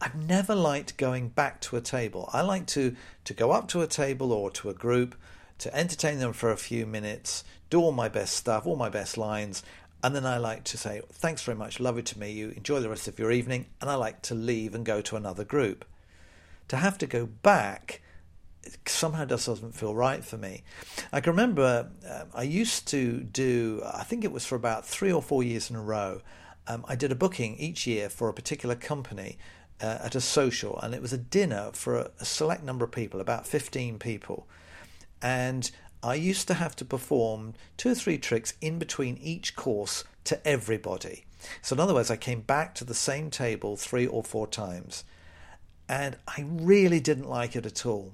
I've 0.00 0.14
never 0.14 0.54
liked 0.54 0.98
going 0.98 1.28
back 1.28 1.60
to 1.62 1.76
a 1.76 1.80
table. 1.80 2.28
I 2.32 2.42
like 2.42 2.66
to, 2.68 2.94
to 3.24 3.34
go 3.34 3.52
up 3.52 3.68
to 3.68 3.80
a 3.80 3.86
table 3.86 4.32
or 4.32 4.50
to 4.50 4.68
a 4.68 4.74
group, 4.74 5.14
to 5.58 5.74
entertain 5.74 6.18
them 6.18 6.32
for 6.32 6.50
a 6.50 6.56
few 6.56 6.86
minutes, 6.86 7.44
do 7.70 7.80
all 7.80 7.92
my 7.92 8.08
best 8.08 8.34
stuff, 8.34 8.66
all 8.66 8.76
my 8.76 8.90
best 8.90 9.16
lines, 9.16 9.62
and 10.02 10.14
then 10.14 10.26
I 10.26 10.38
like 10.38 10.64
to 10.64 10.76
say, 10.76 11.02
thanks 11.12 11.42
very 11.42 11.56
much, 11.56 11.78
love 11.78 11.94
lovely 11.94 12.02
to 12.02 12.18
meet 12.18 12.32
you, 12.32 12.50
enjoy 12.50 12.80
the 12.80 12.88
rest 12.88 13.08
of 13.08 13.18
your 13.18 13.30
evening, 13.30 13.66
and 13.80 13.88
I 13.88 13.94
like 13.94 14.22
to 14.22 14.34
leave 14.34 14.74
and 14.74 14.84
go 14.84 15.00
to 15.02 15.16
another 15.16 15.44
group. 15.44 15.84
To 16.68 16.76
have 16.76 16.98
to 16.98 17.06
go 17.06 17.26
back 17.26 18.02
somehow 18.86 19.24
just 19.24 19.46
doesn't 19.46 19.74
feel 19.74 19.94
right 19.94 20.24
for 20.24 20.36
me. 20.38 20.62
I 21.12 21.20
can 21.20 21.32
remember 21.32 21.90
um, 22.08 22.28
I 22.34 22.42
used 22.44 22.86
to 22.88 23.20
do, 23.20 23.82
I 23.84 24.04
think 24.04 24.24
it 24.24 24.32
was 24.32 24.46
for 24.46 24.54
about 24.54 24.86
three 24.86 25.12
or 25.12 25.22
four 25.22 25.42
years 25.42 25.70
in 25.70 25.76
a 25.76 25.82
row, 25.82 26.20
um, 26.66 26.84
I 26.88 26.94
did 26.94 27.10
a 27.10 27.16
booking 27.16 27.56
each 27.56 27.86
year 27.86 28.08
for 28.08 28.28
a 28.28 28.32
particular 28.32 28.74
company 28.74 29.38
uh, 29.80 29.98
at 30.04 30.14
a 30.14 30.20
social, 30.20 30.78
and 30.80 30.94
it 30.94 31.02
was 31.02 31.12
a 31.12 31.18
dinner 31.18 31.70
for 31.72 31.96
a, 31.96 32.10
a 32.20 32.24
select 32.24 32.62
number 32.62 32.84
of 32.84 32.92
people, 32.92 33.20
about 33.20 33.46
15 33.46 33.98
people. 33.98 34.46
And 35.20 35.70
I 36.02 36.14
used 36.16 36.48
to 36.48 36.54
have 36.54 36.74
to 36.76 36.84
perform 36.84 37.54
two 37.76 37.90
or 37.90 37.94
three 37.94 38.18
tricks 38.18 38.54
in 38.60 38.78
between 38.78 39.16
each 39.18 39.54
course 39.54 40.04
to 40.24 40.46
everybody. 40.46 41.24
So, 41.60 41.74
in 41.74 41.80
other 41.80 41.94
words, 41.94 42.10
I 42.10 42.16
came 42.16 42.40
back 42.40 42.74
to 42.76 42.84
the 42.84 42.94
same 42.94 43.30
table 43.30 43.76
three 43.76 44.06
or 44.06 44.22
four 44.22 44.46
times, 44.46 45.04
and 45.88 46.16
I 46.26 46.44
really 46.46 47.00
didn't 47.00 47.28
like 47.28 47.54
it 47.56 47.66
at 47.66 47.86
all. 47.86 48.12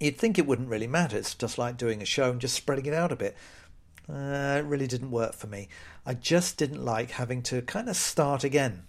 You'd 0.00 0.18
think 0.18 0.38
it 0.38 0.46
wouldn't 0.46 0.68
really 0.68 0.86
matter, 0.86 1.16
it's 1.16 1.34
just 1.34 1.58
like 1.58 1.76
doing 1.76 2.02
a 2.02 2.06
show 2.06 2.30
and 2.30 2.40
just 2.40 2.54
spreading 2.54 2.86
it 2.86 2.94
out 2.94 3.12
a 3.12 3.16
bit. 3.16 3.36
Uh, 4.08 4.56
it 4.58 4.64
really 4.64 4.86
didn't 4.86 5.10
work 5.10 5.34
for 5.34 5.46
me. 5.46 5.68
I 6.04 6.14
just 6.14 6.58
didn't 6.58 6.84
like 6.84 7.12
having 7.12 7.42
to 7.44 7.62
kind 7.62 7.88
of 7.88 7.96
start 7.96 8.44
again. 8.44 8.84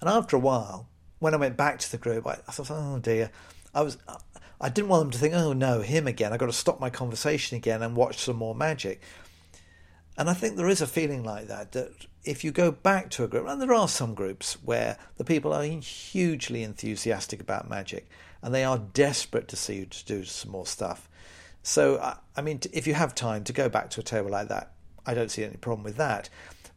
And 0.00 0.10
after 0.10 0.36
a 0.36 0.40
while, 0.40 0.88
when 1.20 1.32
I 1.32 1.38
went 1.38 1.56
back 1.56 1.78
to 1.78 1.90
the 1.90 1.98
group, 1.98 2.26
I, 2.26 2.38
I 2.48 2.52
thought, 2.52 2.70
oh 2.70 2.98
dear, 2.98 3.30
I 3.74 3.82
was. 3.82 3.98
I 4.64 4.70
didn't 4.70 4.88
want 4.88 5.02
them 5.02 5.10
to 5.10 5.18
think, 5.18 5.34
oh 5.34 5.52
no, 5.52 5.82
him 5.82 6.06
again. 6.06 6.32
I've 6.32 6.38
got 6.38 6.46
to 6.46 6.52
stop 6.52 6.80
my 6.80 6.88
conversation 6.88 7.58
again 7.58 7.82
and 7.82 7.94
watch 7.94 8.16
some 8.20 8.36
more 8.36 8.54
magic. 8.54 9.02
And 10.16 10.30
I 10.30 10.32
think 10.32 10.56
there 10.56 10.70
is 10.70 10.80
a 10.80 10.86
feeling 10.86 11.22
like 11.22 11.48
that, 11.48 11.72
that 11.72 11.90
if 12.24 12.44
you 12.44 12.50
go 12.50 12.70
back 12.72 13.10
to 13.10 13.24
a 13.24 13.28
group, 13.28 13.46
and 13.46 13.60
there 13.60 13.74
are 13.74 13.88
some 13.88 14.14
groups 14.14 14.54
where 14.64 14.96
the 15.18 15.24
people 15.24 15.52
are 15.52 15.62
hugely 15.64 16.62
enthusiastic 16.62 17.42
about 17.42 17.68
magic 17.68 18.08
and 18.40 18.54
they 18.54 18.64
are 18.64 18.78
desperate 18.78 19.48
to 19.48 19.56
see 19.56 19.80
you 19.80 19.84
to 19.84 20.04
do 20.06 20.24
some 20.24 20.52
more 20.52 20.64
stuff. 20.64 21.10
So, 21.62 22.16
I 22.34 22.40
mean, 22.40 22.60
if 22.72 22.86
you 22.86 22.94
have 22.94 23.14
time 23.14 23.44
to 23.44 23.52
go 23.52 23.68
back 23.68 23.90
to 23.90 24.00
a 24.00 24.04
table 24.04 24.30
like 24.30 24.48
that, 24.48 24.72
I 25.04 25.12
don't 25.12 25.30
see 25.30 25.44
any 25.44 25.58
problem 25.58 25.84
with 25.84 25.98
that. 25.98 26.30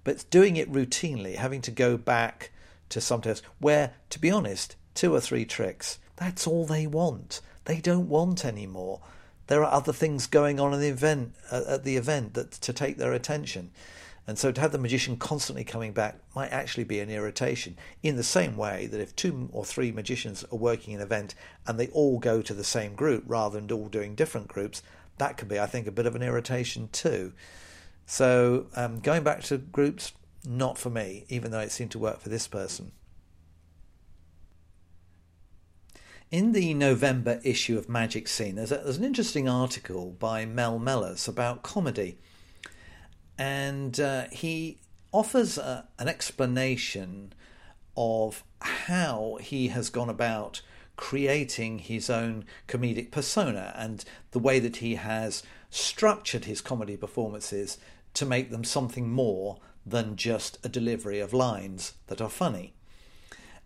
But 0.03 0.25
doing 0.29 0.57
it 0.57 0.69
routinely, 0.69 1.35
having 1.35 1.61
to 1.61 1.71
go 1.71 1.95
back 1.95 2.51
to 2.89 2.99
sometimes 2.99 3.41
where, 3.59 3.93
to 4.09 4.19
be 4.19 4.29
honest, 4.29 4.75
two 4.93 5.15
or 5.15 5.21
three 5.21 5.45
tricks, 5.45 5.99
that's 6.17 6.45
all 6.45 6.65
they 6.65 6.85
want. 6.85 7.39
They 7.67 7.81
don't 7.81 8.07
want 8.07 8.45
any 8.45 8.65
more. 8.65 9.01
There 9.47 9.61
are 9.61 9.73
other 9.73 9.91
things 9.91 10.25
going 10.25 10.57
on 10.57 10.73
in 10.73 10.79
the 10.79 10.87
event 10.87 11.35
at 11.51 11.83
the 11.83 11.97
event 11.97 12.33
that 12.35 12.51
to 12.51 12.71
take 12.71 12.95
their 12.95 13.11
attention. 13.11 13.71
And 14.25 14.39
so 14.39 14.53
to 14.53 14.61
have 14.61 14.71
the 14.71 14.77
magician 14.77 15.17
constantly 15.17 15.65
coming 15.65 15.91
back 15.91 16.15
might 16.33 16.53
actually 16.53 16.85
be 16.85 17.01
an 17.01 17.09
irritation. 17.09 17.75
In 18.01 18.15
the 18.15 18.23
same 18.23 18.55
way 18.55 18.87
that 18.87 19.01
if 19.01 19.13
two 19.17 19.49
or 19.51 19.65
three 19.65 19.91
magicians 19.91 20.45
are 20.49 20.57
working 20.57 20.95
an 20.95 21.01
event 21.01 21.35
and 21.65 21.77
they 21.77 21.87
all 21.89 22.19
go 22.19 22.41
to 22.41 22.53
the 22.53 22.63
same 22.63 22.95
group 22.95 23.25
rather 23.27 23.59
than 23.59 23.69
all 23.69 23.89
doing 23.89 24.15
different 24.15 24.47
groups, 24.47 24.81
that 25.17 25.35
could 25.35 25.49
be, 25.49 25.59
I 25.59 25.65
think, 25.65 25.87
a 25.87 25.91
bit 25.91 26.05
of 26.05 26.15
an 26.15 26.23
irritation 26.23 26.87
too. 26.93 27.33
So 28.05 28.67
um, 28.77 29.01
going 29.01 29.23
back 29.23 29.43
to 29.43 29.57
groups, 29.57 30.13
not 30.45 30.77
for 30.77 30.89
me, 30.89 31.25
even 31.27 31.51
though 31.51 31.59
it 31.59 31.73
seemed 31.73 31.91
to 31.91 31.99
work 31.99 32.21
for 32.21 32.29
this 32.29 32.47
person. 32.47 32.93
In 36.29 36.51
the 36.51 36.73
November 36.73 37.39
issue 37.45 37.77
of 37.77 37.87
Magicseen, 37.87 38.55
there's, 38.55 38.73
a, 38.73 38.79
there's 38.79 38.97
an 38.97 39.05
interesting 39.05 39.47
article 39.47 40.11
by 40.11 40.45
Mel 40.45 40.77
Mellers 40.77 41.25
about 41.25 41.63
comedy. 41.63 42.17
And 43.37 43.97
uh, 43.97 44.25
he 44.33 44.79
offers 45.13 45.57
a, 45.57 45.87
an 45.97 46.09
explanation 46.09 47.31
of 47.95 48.43
how 48.59 49.37
he 49.39 49.69
has 49.69 49.89
gone 49.89 50.09
about 50.09 50.61
creating 50.97 51.79
his 51.79 52.09
own 52.09 52.43
comedic 52.67 53.09
persona 53.09 53.73
and 53.77 54.03
the 54.31 54.39
way 54.39 54.59
that 54.59 54.77
he 54.77 54.95
has 54.95 55.43
structured 55.69 56.43
his 56.43 56.59
comedy 56.59 56.97
performances 56.97 57.77
to 58.15 58.25
make 58.25 58.51
them 58.51 58.65
something 58.65 59.09
more 59.09 59.59
than 59.85 60.17
just 60.17 60.57
a 60.65 60.67
delivery 60.67 61.21
of 61.21 61.31
lines 61.31 61.93
that 62.07 62.19
are 62.19 62.29
funny. 62.29 62.73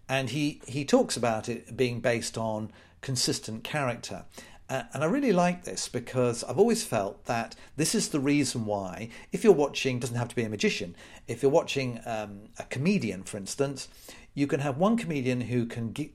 And 0.08 0.30
he, 0.30 0.62
he 0.68 0.84
talks 0.86 1.16
about 1.16 1.48
it 1.48 1.78
being 1.78 2.00
based 2.02 2.38
on 2.38 2.72
consistent 3.02 3.64
character. 3.64 4.26
Uh, 4.70 4.84
and 4.94 5.04
I 5.04 5.08
really 5.08 5.34
like 5.34 5.66
this 5.66 5.90
because 5.90 6.46
I've 6.46 6.58
always 6.58 6.84
felt 6.84 7.26
that 7.26 7.56
this 7.76 7.94
is 7.94 8.10
the 8.10 8.22
reason 8.22 8.66
why, 8.66 9.10
if 9.34 9.44
you're 9.44 9.52
watching, 9.52 10.00
doesn't 10.00 10.16
have 10.16 10.30
to 10.30 10.36
be 10.36 10.44
a 10.44 10.50
magician, 10.50 10.96
if 11.28 11.42
you're 11.42 11.52
watching 11.52 12.00
um, 12.06 12.44
a 12.58 12.64
comedian, 12.64 13.24
for 13.24 13.36
instance, 13.36 13.90
you 14.34 14.48
can 14.48 14.62
have 14.62 14.78
one 14.78 14.96
comedian 14.96 15.42
who 15.42 15.66
can 15.66 15.94
gi- 15.94 16.14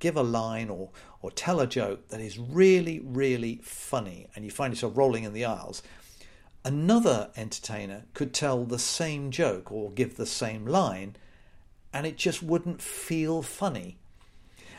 give 0.00 0.16
a 0.16 0.22
line 0.22 0.68
or, 0.68 0.90
or 1.20 1.30
tell 1.30 1.60
a 1.60 1.66
joke 1.66 2.08
that 2.08 2.20
is 2.20 2.40
really, 2.40 2.98
really 3.04 3.60
funny, 3.62 4.26
and 4.34 4.44
you 4.44 4.50
find 4.50 4.72
yourself 4.72 4.96
rolling 4.96 5.22
in 5.22 5.32
the 5.32 5.44
aisles. 5.44 5.80
Another 6.64 7.30
entertainer 7.36 8.04
could 8.14 8.34
tell 8.34 8.64
the 8.64 8.80
same 8.80 9.30
joke 9.30 9.70
or 9.70 9.92
give 9.92 10.16
the 10.16 10.26
same 10.26 10.66
line, 10.66 11.14
and 11.92 12.06
it 12.06 12.16
just 12.16 12.42
wouldn't 12.42 12.80
feel 12.80 13.42
funny. 13.42 13.98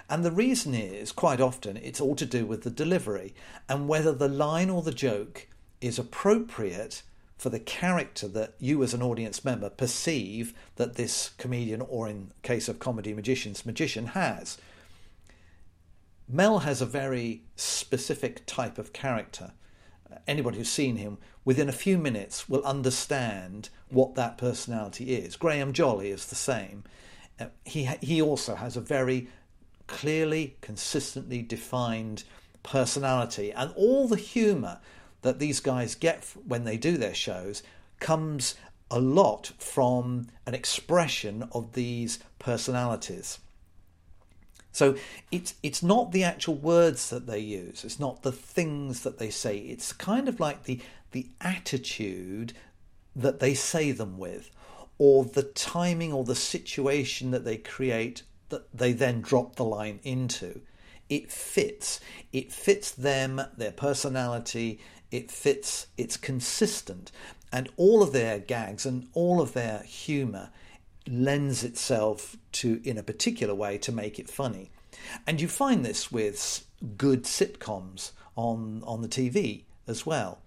And 0.10 0.24
the 0.24 0.32
reason 0.32 0.74
is, 0.74 1.12
quite 1.12 1.40
often, 1.40 1.78
it's 1.78 2.02
all 2.02 2.16
to 2.16 2.26
do 2.26 2.46
with 2.46 2.64
the 2.64 2.70
delivery 2.70 3.34
and 3.70 3.88
whether 3.88 4.12
the 4.12 4.28
line 4.28 4.70
or 4.70 4.82
the 4.82 4.92
joke 4.92 5.48
is 5.82 5.98
appropriate 5.98 7.04
for 7.38 7.50
the 7.50 7.60
character 7.60 8.28
that 8.28 8.54
you, 8.60 8.84
as 8.84 8.94
an 8.94 9.02
audience 9.02 9.44
member, 9.44 9.70
perceive 9.70 10.54
that 10.76 10.96
this 10.96 11.32
comedian, 11.38 11.82
or 11.82 12.08
in 12.08 12.32
case 12.42 12.70
of 12.70 12.80
comedy 12.80 13.14
magicians, 13.14 13.66
magician 13.66 14.08
has. 14.08 14.58
Mel 16.28 16.60
has 16.60 16.82
a 16.82 16.86
very 16.86 17.44
specific 17.56 18.46
type 18.46 18.78
of 18.78 18.94
character 18.94 19.52
anybody 20.28 20.58
who's 20.58 20.70
seen 20.70 20.98
him 20.98 21.18
within 21.46 21.70
a 21.70 21.74
few 21.74 21.98
minutes 21.98 22.48
will 22.48 22.64
understand 22.64 23.70
what 23.90 24.16
that 24.16 24.38
personality 24.38 25.16
is. 25.16 25.36
Graham 25.36 25.74
Jolley 25.74 26.10
is 26.10 26.26
the 26.26 26.36
same. 26.36 26.84
Uh, 27.40 27.48
he 27.66 27.86
he 28.02 28.22
also 28.22 28.56
has 28.56 28.78
a 28.78 28.82
very 28.82 29.28
clearly, 29.88 30.56
consistently 30.62 31.42
defined 31.42 32.24
personality, 32.62 33.52
and 33.52 33.72
all 33.76 34.08
the 34.08 34.16
humour 34.16 34.80
that 35.22 35.40
these 35.40 35.60
guys 35.60 35.96
get 35.96 36.26
when 36.48 36.64
they 36.64 36.78
do 36.78 36.98
their 36.98 37.14
shows 37.14 37.64
comes 38.00 38.56
a 38.92 39.00
lot 39.00 39.52
from 39.58 40.28
an 40.46 40.54
expression 40.54 41.48
of 41.52 41.74
these 41.74 42.20
personalities. 42.40 43.40
So 44.74 44.98
it's 45.32 45.54
it's 45.62 45.84
not 45.84 46.12
the 46.12 46.24
actual 46.24 46.56
words 46.56 47.12
that 47.12 47.28
they 47.28 47.40
use. 47.40 47.86
It's 47.86 48.00
not 48.00 48.24
the 48.24 48.32
things 48.32 49.04
that 49.04 49.20
they 49.20 49.30
say. 49.30 49.60
It's 49.60 49.94
kind 49.94 50.28
of 50.28 50.40
like 50.40 50.64
the 50.64 50.82
the 51.12 51.28
attitude 51.40 52.54
that 53.16 53.40
they 53.40 53.54
say 53.54 53.92
them 53.92 54.18
with, 54.18 54.50
or 54.98 55.24
the 55.24 55.44
timing 55.44 56.12
or 56.12 56.24
the 56.24 56.36
situation 56.36 57.30
that 57.32 57.46
they 57.46 57.58
create 57.58 58.24
that 58.50 58.76
they 58.76 58.92
then 58.92 59.22
drop 59.22 59.56
the 59.56 59.64
line 59.64 60.00
into. 60.04 60.62
It 61.08 61.32
fits. 61.32 62.00
It 62.32 62.52
fits 62.52 62.90
them, 62.90 63.42
their 63.56 63.72
personality. 63.72 64.80
It 65.12 65.30
fits. 65.30 65.86
It's 65.98 66.18
consistent, 66.18 67.12
and 67.52 67.70
all 67.78 68.02
of 68.02 68.12
their 68.12 68.40
gags 68.40 68.88
and 68.88 69.08
all 69.14 69.40
of 69.40 69.54
their 69.54 69.84
humour 69.84 70.50
lends 71.08 71.64
itself 71.64 72.38
to 72.54 72.82
in 72.84 72.98
a 72.98 73.04
particular 73.04 73.54
way 73.56 73.78
to 73.80 73.92
make 73.92 74.20
it 74.20 74.30
funny. 74.30 74.72
And 75.28 75.42
you 75.42 75.48
find 75.48 75.86
this 75.86 76.12
with 76.12 76.66
good 76.98 77.24
sitcoms 77.24 78.12
on 78.36 78.84
on 78.86 79.02
the 79.02 79.08
TV 79.08 79.64
as 79.88 80.06
well. 80.06 80.40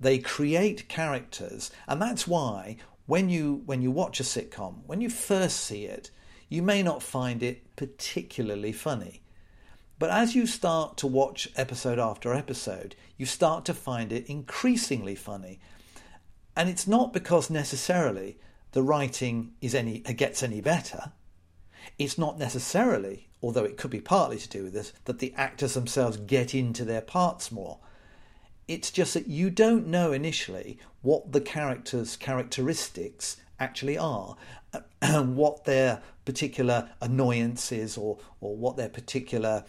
They 0.00 0.18
create 0.18 0.88
characters, 0.88 1.70
and 1.86 2.00
that's 2.00 2.26
why 2.26 2.76
when 3.06 3.28
you 3.28 3.62
when 3.66 3.82
you 3.82 3.90
watch 3.90 4.20
a 4.20 4.24
sitcom, 4.24 4.84
when 4.86 5.00
you 5.00 5.10
first 5.10 5.60
see 5.60 5.84
it, 5.84 6.10
you 6.48 6.62
may 6.62 6.82
not 6.82 7.02
find 7.02 7.42
it 7.42 7.74
particularly 7.76 8.72
funny. 8.72 9.22
But 9.98 10.10
as 10.10 10.34
you 10.34 10.46
start 10.46 10.96
to 10.98 11.06
watch 11.06 11.48
episode 11.56 11.98
after 11.98 12.32
episode, 12.32 12.94
you 13.16 13.26
start 13.26 13.64
to 13.64 13.74
find 13.74 14.12
it 14.12 14.26
increasingly 14.26 15.16
funny. 15.16 15.58
And 16.54 16.68
it's 16.68 16.86
not 16.86 17.12
because 17.12 17.50
necessarily 17.50 18.38
the 18.72 18.82
writing 18.82 19.52
is 19.60 19.74
any 19.74 20.00
gets 20.00 20.42
any 20.42 20.60
better. 20.60 21.12
It's 21.98 22.18
not 22.18 22.38
necessarily, 22.38 23.28
although 23.42 23.64
it 23.64 23.76
could 23.76 23.90
be 23.90 24.00
partly 24.00 24.38
to 24.38 24.48
do 24.48 24.64
with 24.64 24.72
this, 24.72 24.92
that 25.04 25.18
the 25.18 25.34
actors 25.36 25.74
themselves 25.74 26.16
get 26.16 26.54
into 26.54 26.84
their 26.84 27.00
parts 27.00 27.50
more. 27.50 27.78
It's 28.66 28.90
just 28.90 29.14
that 29.14 29.26
you 29.26 29.48
don't 29.50 29.86
know 29.86 30.12
initially 30.12 30.78
what 31.00 31.32
the 31.32 31.40
characters' 31.40 32.16
characteristics 32.16 33.38
actually 33.58 33.96
are, 33.96 34.36
and 35.00 35.36
what 35.36 35.64
their 35.64 36.02
particular 36.24 36.90
annoyance 37.00 37.72
is, 37.72 37.96
or, 37.96 38.18
or 38.40 38.54
what 38.56 38.76
their 38.76 38.90
particular 38.90 39.64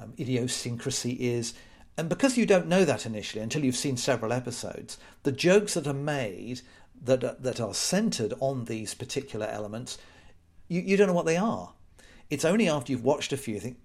um, 0.00 0.14
idiosyncrasy 0.18 1.12
is. 1.12 1.54
And 1.96 2.08
because 2.08 2.36
you 2.36 2.46
don't 2.46 2.68
know 2.68 2.84
that 2.84 3.06
initially 3.06 3.42
until 3.42 3.64
you've 3.64 3.76
seen 3.76 3.96
several 3.96 4.32
episodes, 4.32 4.98
the 5.22 5.32
jokes 5.32 5.74
that 5.74 5.86
are 5.86 5.92
made 5.92 6.60
that 7.04 7.42
that 7.42 7.60
are 7.60 7.74
centered 7.74 8.34
on 8.40 8.64
these 8.64 8.94
particular 8.94 9.46
elements, 9.46 9.98
you, 10.68 10.80
you 10.80 10.96
don't 10.96 11.08
know 11.08 11.14
what 11.14 11.26
they 11.26 11.36
are. 11.36 11.72
It's 12.30 12.44
only 12.44 12.68
after 12.68 12.92
you've 12.92 13.04
watched 13.04 13.32
a 13.32 13.36
few 13.36 13.54
you 13.54 13.60
think 13.60 13.78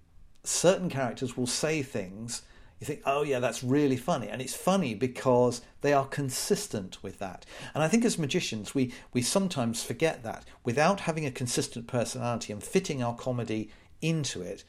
certain 0.43 0.89
characters 0.89 1.35
will 1.35 1.47
say 1.47 1.81
things 1.81 2.43
you 2.79 2.88
think, 2.88 3.01
oh 3.05 3.23
yeah, 3.23 3.39
that's 3.39 3.61
really 3.61 3.97
funny, 3.97 4.29
and 4.29 4.41
it's 4.41 4.55
funny 4.55 4.95
because 4.95 5.61
they 5.81 5.91
are 5.91 6.05
consistent 6.05 7.03
with 7.03 7.19
that. 7.19 7.45
And 7.73 7.83
I 7.83 7.89
think 7.89 8.05
as 8.05 8.17
magicians, 8.17 8.73
we 8.73 8.93
we 9.11 9.21
sometimes 9.21 9.83
forget 9.83 10.23
that 10.23 10.45
without 10.63 11.01
having 11.01 11.25
a 11.25 11.31
consistent 11.31 11.88
personality 11.88 12.53
and 12.53 12.63
fitting 12.63 13.03
our 13.03 13.15
comedy 13.15 13.69
into 14.01 14.41
it, 14.41 14.63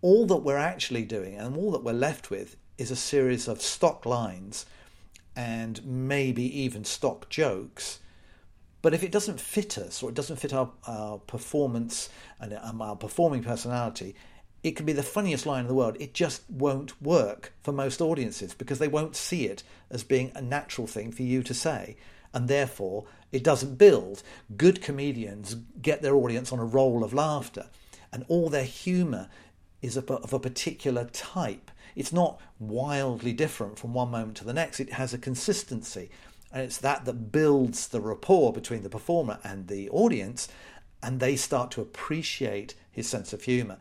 all 0.00 0.26
that 0.26 0.36
we're 0.36 0.56
actually 0.56 1.04
doing 1.04 1.34
and 1.34 1.56
all 1.56 1.72
that 1.72 1.82
we're 1.82 1.92
left 1.92 2.30
with 2.30 2.56
is 2.78 2.92
a 2.92 2.96
series 2.96 3.48
of 3.48 3.60
stock 3.60 4.06
lines 4.06 4.66
and 5.36 5.84
maybe 5.84 6.42
even 6.60 6.84
stock 6.84 7.28
jokes. 7.28 8.00
But 8.82 8.94
if 8.94 9.02
it 9.02 9.12
doesn't 9.12 9.40
fit 9.40 9.76
us 9.78 10.02
or 10.02 10.08
it 10.08 10.14
doesn't 10.14 10.36
fit 10.36 10.54
our, 10.54 10.70
our 10.86 11.18
performance 11.18 12.08
and 12.40 12.58
um, 12.62 12.80
our 12.80 12.96
performing 12.96 13.42
personality, 13.42 14.14
it 14.62 14.74
can 14.74 14.86
be 14.86 14.92
the 14.92 15.02
funniest 15.02 15.46
line 15.46 15.62
in 15.62 15.68
the 15.68 15.74
world. 15.74 15.96
It 16.00 16.14
just 16.14 16.42
won't 16.50 17.00
work 17.02 17.52
for 17.62 17.72
most 17.72 18.00
audiences 18.00 18.54
because 18.54 18.78
they 18.78 18.88
won't 18.88 19.14
see 19.14 19.46
it 19.46 19.62
as 19.90 20.02
being 20.02 20.32
a 20.34 20.42
natural 20.42 20.86
thing 20.86 21.12
for 21.12 21.22
you 21.22 21.42
to 21.42 21.54
say. 21.54 21.96
And 22.32 22.48
therefore, 22.48 23.04
it 23.32 23.44
doesn't 23.44 23.76
build. 23.76 24.22
Good 24.56 24.82
comedians 24.82 25.54
get 25.82 26.02
their 26.02 26.14
audience 26.14 26.52
on 26.52 26.58
a 26.58 26.64
roll 26.64 27.04
of 27.04 27.14
laughter, 27.14 27.66
and 28.12 28.24
all 28.28 28.48
their 28.48 28.64
humour 28.64 29.28
is 29.82 29.96
of 29.96 30.32
a 30.32 30.38
particular 30.38 31.04
type. 31.06 31.70
It's 31.96 32.12
not 32.12 32.40
wildly 32.60 33.32
different 33.32 33.78
from 33.78 33.94
one 33.94 34.10
moment 34.10 34.36
to 34.36 34.44
the 34.44 34.52
next, 34.52 34.78
it 34.78 34.92
has 34.92 35.12
a 35.12 35.18
consistency. 35.18 36.10
And 36.52 36.62
it's 36.62 36.78
that 36.78 37.06
that 37.06 37.32
builds 37.32 37.88
the 37.88 38.00
rapport 38.00 38.52
between 38.52 38.82
the 38.82 38.88
performer 38.88 39.38
and 39.42 39.66
the 39.66 39.90
audience, 39.90 40.48
and 41.02 41.18
they 41.18 41.36
start 41.36 41.70
to 41.72 41.80
appreciate 41.80 42.74
his 42.90 43.08
sense 43.08 43.32
of 43.32 43.42
humour. 43.42 43.78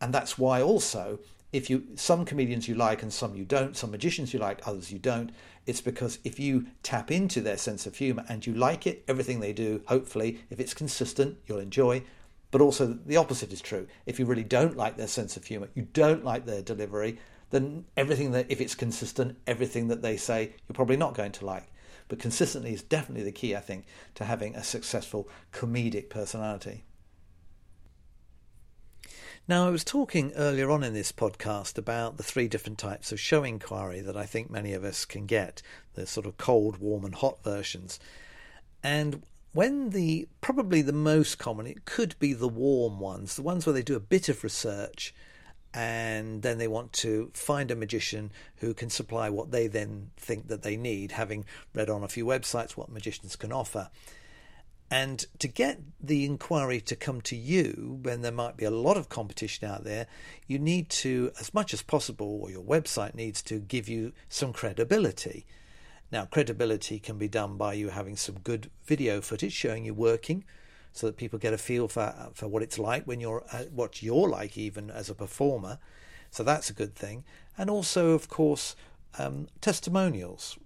And 0.00 0.12
that's 0.12 0.36
why 0.36 0.60
also, 0.60 1.20
if 1.52 1.70
you 1.70 1.84
some 1.94 2.24
comedians 2.24 2.68
you 2.68 2.74
like 2.74 3.02
and 3.02 3.12
some 3.12 3.34
you 3.34 3.44
don't, 3.44 3.76
some 3.76 3.92
magicians 3.92 4.34
you 4.34 4.40
like, 4.40 4.60
others 4.66 4.92
you 4.92 4.98
don't, 4.98 5.30
it's 5.66 5.80
because 5.80 6.18
if 6.24 6.38
you 6.38 6.66
tap 6.82 7.10
into 7.10 7.40
their 7.40 7.56
sense 7.56 7.86
of 7.86 7.96
humour 7.96 8.24
and 8.28 8.46
you 8.46 8.54
like 8.54 8.86
it, 8.86 9.04
everything 9.08 9.40
they 9.40 9.52
do, 9.52 9.82
hopefully, 9.86 10.40
if 10.50 10.60
it's 10.60 10.74
consistent, 10.74 11.38
you'll 11.46 11.58
enjoy. 11.58 12.02
But 12.50 12.60
also 12.60 12.98
the 13.04 13.16
opposite 13.16 13.52
is 13.52 13.60
true. 13.60 13.86
If 14.04 14.18
you 14.18 14.26
really 14.26 14.44
don't 14.44 14.76
like 14.76 14.96
their 14.96 15.08
sense 15.08 15.36
of 15.36 15.44
humour, 15.44 15.68
you 15.74 15.88
don't 15.92 16.24
like 16.24 16.46
their 16.46 16.62
delivery, 16.62 17.18
then 17.50 17.84
everything 17.96 18.32
that, 18.32 18.46
if 18.48 18.60
it's 18.60 18.74
consistent, 18.74 19.38
everything 19.46 19.88
that 19.88 20.02
they 20.02 20.16
say, 20.16 20.54
you're 20.68 20.74
probably 20.74 20.96
not 20.96 21.14
going 21.14 21.32
to 21.32 21.46
like. 21.46 21.72
But 22.08 22.18
consistency 22.18 22.72
is 22.72 22.82
definitely 22.82 23.24
the 23.24 23.32
key, 23.32 23.56
I 23.56 23.60
think, 23.60 23.86
to 24.14 24.24
having 24.24 24.54
a 24.54 24.64
successful 24.64 25.28
comedic 25.52 26.08
personality. 26.08 26.84
Now, 29.48 29.68
I 29.68 29.70
was 29.70 29.84
talking 29.84 30.32
earlier 30.34 30.72
on 30.72 30.82
in 30.82 30.92
this 30.92 31.12
podcast 31.12 31.78
about 31.78 32.16
the 32.16 32.24
three 32.24 32.48
different 32.48 32.78
types 32.78 33.12
of 33.12 33.20
show 33.20 33.44
inquiry 33.44 34.00
that 34.00 34.16
I 34.16 34.26
think 34.26 34.50
many 34.50 34.72
of 34.72 34.82
us 34.82 35.04
can 35.04 35.26
get 35.26 35.62
the 35.94 36.04
sort 36.04 36.26
of 36.26 36.36
cold, 36.36 36.78
warm, 36.78 37.04
and 37.04 37.14
hot 37.14 37.44
versions. 37.44 38.00
And 38.82 39.22
when 39.52 39.90
the 39.90 40.28
probably 40.40 40.82
the 40.82 40.92
most 40.92 41.38
common, 41.38 41.66
it 41.68 41.84
could 41.84 42.18
be 42.18 42.32
the 42.32 42.48
warm 42.48 42.98
ones, 42.98 43.36
the 43.36 43.42
ones 43.42 43.64
where 43.64 43.72
they 43.72 43.82
do 43.82 43.94
a 43.94 44.00
bit 44.00 44.28
of 44.28 44.42
research 44.42 45.14
and 45.74 46.42
then 46.42 46.58
they 46.58 46.68
want 46.68 46.92
to 46.94 47.30
find 47.34 47.70
a 47.70 47.76
magician 47.76 48.32
who 48.56 48.72
can 48.72 48.90
supply 48.90 49.28
what 49.28 49.50
they 49.50 49.66
then 49.66 50.10
think 50.16 50.48
that 50.48 50.62
they 50.62 50.76
need, 50.76 51.12
having 51.12 51.44
read 51.74 51.90
on 51.90 52.02
a 52.02 52.08
few 52.08 52.24
websites 52.24 52.72
what 52.72 52.90
magicians 52.90 53.36
can 53.36 53.52
offer. 53.52 53.90
And 54.90 55.24
to 55.40 55.48
get 55.48 55.80
the 56.00 56.24
inquiry 56.24 56.80
to 56.82 56.94
come 56.94 57.20
to 57.22 57.36
you 57.36 57.98
when 58.02 58.22
there 58.22 58.32
might 58.32 58.56
be 58.56 58.64
a 58.64 58.70
lot 58.70 58.96
of 58.96 59.08
competition 59.08 59.68
out 59.68 59.82
there, 59.82 60.06
you 60.46 60.58
need 60.58 60.88
to, 60.90 61.32
as 61.40 61.52
much 61.52 61.74
as 61.74 61.82
possible, 61.82 62.40
or 62.40 62.50
your 62.50 62.62
website 62.62 63.14
needs 63.14 63.42
to 63.42 63.58
give 63.58 63.88
you 63.88 64.12
some 64.28 64.52
credibility. 64.52 65.44
Now, 66.12 66.24
credibility 66.24 67.00
can 67.00 67.18
be 67.18 67.26
done 67.26 67.56
by 67.56 67.74
you 67.74 67.88
having 67.88 68.16
some 68.16 68.38
good 68.38 68.70
video 68.84 69.20
footage 69.20 69.52
showing 69.52 69.84
you 69.84 69.92
working, 69.92 70.44
so 70.96 71.06
that 71.06 71.16
people 71.16 71.38
get 71.38 71.52
a 71.52 71.58
feel 71.58 71.88
for 71.88 72.30
for 72.34 72.48
what 72.48 72.62
it's 72.62 72.78
like 72.78 73.04
when 73.04 73.20
you're 73.20 73.44
uh, 73.52 73.64
what 73.64 74.02
you're 74.02 74.28
like 74.28 74.56
even 74.56 74.90
as 74.90 75.10
a 75.10 75.14
performer. 75.14 75.78
So 76.30 76.42
that's 76.42 76.70
a 76.70 76.74
good 76.74 76.94
thing, 76.94 77.24
and 77.56 77.70
also 77.70 78.10
of 78.10 78.28
course 78.28 78.76
um, 79.18 79.48
testimonials, 79.60 80.58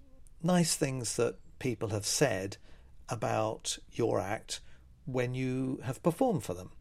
nice 0.43 0.75
things 0.75 1.15
that 1.15 1.35
people 1.59 1.89
have 1.89 2.05
said 2.05 2.57
about 3.09 3.77
your 3.91 4.19
act 4.19 4.61
when 5.05 5.33
you 5.33 5.79
have 5.83 6.03
performed 6.03 6.43
for 6.43 6.53
them. 6.53 6.71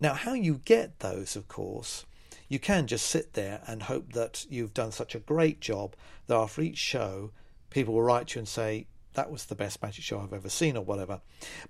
Now, 0.00 0.14
how 0.14 0.34
you 0.34 0.60
get 0.64 0.98
those, 0.98 1.36
of 1.36 1.48
course, 1.48 2.04
you 2.48 2.58
can 2.58 2.86
just 2.86 3.06
sit 3.06 3.34
there 3.34 3.62
and 3.66 3.84
hope 3.84 4.12
that 4.12 4.44
you've 4.50 4.74
done 4.74 4.92
such 4.92 5.14
a 5.14 5.20
great 5.20 5.60
job 5.60 5.94
that 6.26 6.36
after 6.36 6.62
each 6.62 6.78
show, 6.78 7.30
people 7.70 7.94
will 7.94 8.02
write 8.02 8.34
you 8.34 8.40
and 8.40 8.48
say, 8.48 8.86
that 9.14 9.30
was 9.30 9.46
the 9.46 9.54
best 9.54 9.82
magic 9.82 10.04
show 10.04 10.20
I've 10.20 10.32
ever 10.32 10.48
seen, 10.48 10.76
or 10.76 10.84
whatever. 10.84 11.20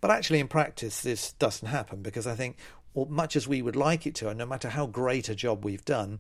But 0.01 0.11
actually, 0.11 0.41
in 0.41 0.49
practice, 0.49 1.01
this 1.01 1.33
doesn't 1.33 1.69
happen 1.69 2.03
because 2.03 2.27
I 2.27 2.35
think, 2.35 2.57
well, 2.93 3.07
much 3.07 3.37
as 3.37 3.49
we 3.49 3.63
would 3.63 3.77
like 3.77 4.07
it 4.07 4.15
to, 4.17 4.29
and 4.29 4.39
no 4.39 4.47
matter 4.47 4.71
how 4.71 4.87
great 4.87 5.29
a 5.29 5.35
job 5.35 5.65
we've 5.65 5.85
done, 5.85 6.19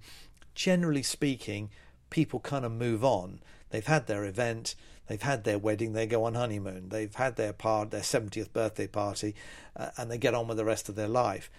generally 0.54 1.02
speaking, 1.02 1.70
people 2.10 2.40
kind 2.40 2.64
of 2.64 2.72
move 2.72 3.04
on. 3.04 3.40
They've 3.70 3.86
had 3.86 4.06
their 4.06 4.24
event, 4.24 4.74
they've 5.08 5.20
had 5.20 5.44
their 5.44 5.58
wedding, 5.58 5.92
they 5.92 6.06
go 6.06 6.24
on 6.24 6.34
honeymoon, 6.34 6.90
they've 6.90 7.14
had 7.14 7.36
their 7.36 7.52
part, 7.52 7.90
their 7.90 8.02
70th 8.02 8.52
birthday 8.52 8.86
party, 8.86 9.34
uh, 9.76 9.90
and 9.96 10.10
they 10.10 10.18
get 10.18 10.34
on 10.34 10.46
with 10.46 10.56
the 10.56 10.64
rest 10.64 10.88
of 10.88 10.94
their 10.94 11.08
life. 11.08 11.50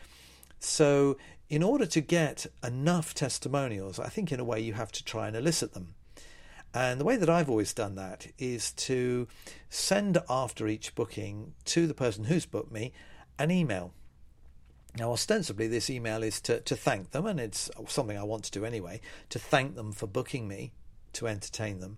So, 0.60 1.18
in 1.50 1.62
order 1.62 1.86
to 1.86 2.02
get 2.02 2.46
enough 2.64 3.14
testimonials, 3.14 4.00
I 4.00 4.08
think 4.08 4.32
in 4.32 4.40
a 4.40 4.46
way 4.46 4.60
you 4.60 4.74
have 4.74 4.92
to 4.94 5.04
try 5.04 5.28
and 5.28 5.36
elicit 5.36 5.74
them. 5.74 5.94
And 6.76 7.00
the 7.00 7.06
way 7.06 7.16
that 7.16 7.30
I've 7.30 7.50
always 7.50 7.74
done 7.74 7.96
that 7.96 8.28
is 8.38 8.74
to 8.74 9.30
send 9.70 10.18
after 10.30 10.68
each 10.68 10.94
booking 10.94 11.54
to 11.64 11.88
the 11.88 11.94
person 11.94 12.26
who's 12.26 12.46
booked 12.46 12.72
me 12.72 12.92
an 13.40 13.50
email. 13.50 13.94
Now, 14.98 15.14
ostensibly, 15.14 15.68
this 15.68 15.90
email 15.90 16.22
is 16.22 16.42
to, 16.42 16.60
to 16.60 16.76
thank 16.76 17.12
them, 17.12 17.26
and 17.28 17.40
it's 17.40 17.72
something 17.88 18.18
I 18.18 18.24
want 18.24 18.44
to 18.46 18.52
do 18.52 18.66
anyway, 18.66 19.00
to 19.30 19.40
thank 19.40 19.76
them 19.76 19.94
for 19.94 20.06
booking 20.06 20.50
me 20.50 20.74
to 21.14 21.28
entertain 21.28 21.80
them. 21.80 21.98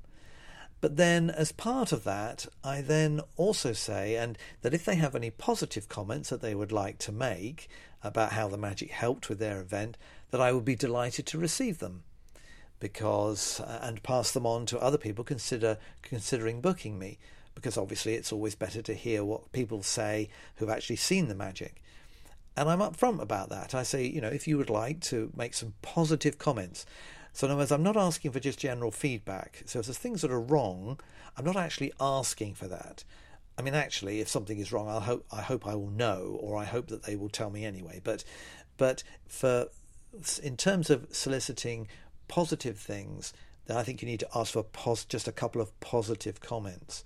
But 0.79 0.95
then, 0.95 1.31
as 1.31 1.51
part 1.51 1.91
of 1.91 2.03
that, 2.03 2.45
I 2.63 2.81
then 2.81 3.21
also 3.35 3.73
say, 3.73 4.15
and 4.15 4.37
that 4.61 4.75
if 4.75 4.85
they 4.85 4.95
have 4.95 5.15
any 5.15 5.31
positive 5.31 5.89
comments 5.89 6.29
that 6.29 6.41
they 6.41 6.53
would 6.53 6.71
like 6.71 6.99
to 6.99 7.11
make 7.11 7.67
about 8.03 8.33
how 8.33 8.47
the 8.47 8.59
magic 8.59 8.91
helped 8.91 9.27
with 9.27 9.39
their 9.39 9.59
event, 9.59 9.97
that 10.29 10.41
I 10.41 10.51
would 10.51 10.65
be 10.65 10.75
delighted 10.75 11.25
to 11.27 11.39
receive 11.39 11.79
them 11.79 12.03
because 12.79 13.59
uh, 13.61 13.79
and 13.81 14.03
pass 14.03 14.31
them 14.31 14.45
on 14.45 14.65
to 14.65 14.79
other 14.79 14.97
people 14.97 15.23
consider 15.23 15.77
considering 16.01 16.61
booking 16.61 16.99
me 16.99 17.17
because 17.55 17.77
obviously 17.77 18.13
it's 18.13 18.31
always 18.31 18.55
better 18.55 18.81
to 18.81 18.93
hear 18.93 19.23
what 19.23 19.51
people 19.51 19.81
say 19.81 20.29
who've 20.57 20.69
actually 20.69 20.95
seen 20.95 21.27
the 21.27 21.35
magic 21.35 21.81
and 22.57 22.67
I'm 22.67 22.79
upfront 22.79 23.21
about 23.21 23.49
that. 23.49 23.75
I 23.75 23.83
say, 23.83 24.05
you 24.07 24.19
know, 24.19 24.29
if 24.29 24.47
you 24.47 24.57
would 24.57 24.71
like 24.71 24.99
to 25.01 25.31
make 25.37 25.53
some 25.53 25.75
positive 25.83 26.39
comments. 26.39 26.87
So, 27.31 27.45
in 27.45 27.51
other 27.51 27.59
words, 27.59 27.71
I'm 27.71 27.83
not 27.83 27.95
asking 27.95 28.31
for 28.31 28.39
just 28.39 28.57
general 28.57 28.89
feedback. 28.89 29.61
So, 29.67 29.79
if 29.79 29.85
there's 29.85 29.99
things 29.99 30.23
that 30.23 30.31
are 30.31 30.41
wrong, 30.41 30.99
I'm 31.37 31.45
not 31.45 31.55
actually 31.55 31.93
asking 31.99 32.55
for 32.55 32.67
that. 32.67 33.03
I 33.59 33.61
mean, 33.61 33.75
actually, 33.75 34.21
if 34.21 34.27
something 34.27 34.57
is 34.57 34.71
wrong, 34.71 34.89
I 34.89 34.99
hope 35.01 35.25
I 35.31 35.41
hope 35.41 35.67
I 35.67 35.75
will 35.75 35.91
know, 35.91 36.39
or 36.41 36.57
I 36.57 36.65
hope 36.65 36.87
that 36.87 37.03
they 37.03 37.15
will 37.15 37.29
tell 37.29 37.51
me 37.51 37.63
anyway. 37.63 38.01
But, 38.03 38.23
but 38.75 39.03
for 39.27 39.67
in 40.41 40.57
terms 40.57 40.89
of 40.89 41.05
soliciting 41.11 41.87
positive 42.27 42.77
things, 42.77 43.33
then 43.65 43.77
I 43.77 43.83
think 43.83 44.01
you 44.01 44.07
need 44.07 44.21
to 44.21 44.29
ask 44.35 44.53
for 44.53 44.63
pos- 44.63 45.05
just 45.05 45.27
a 45.27 45.31
couple 45.31 45.61
of 45.61 45.77
positive 45.79 46.39
comments. 46.39 47.03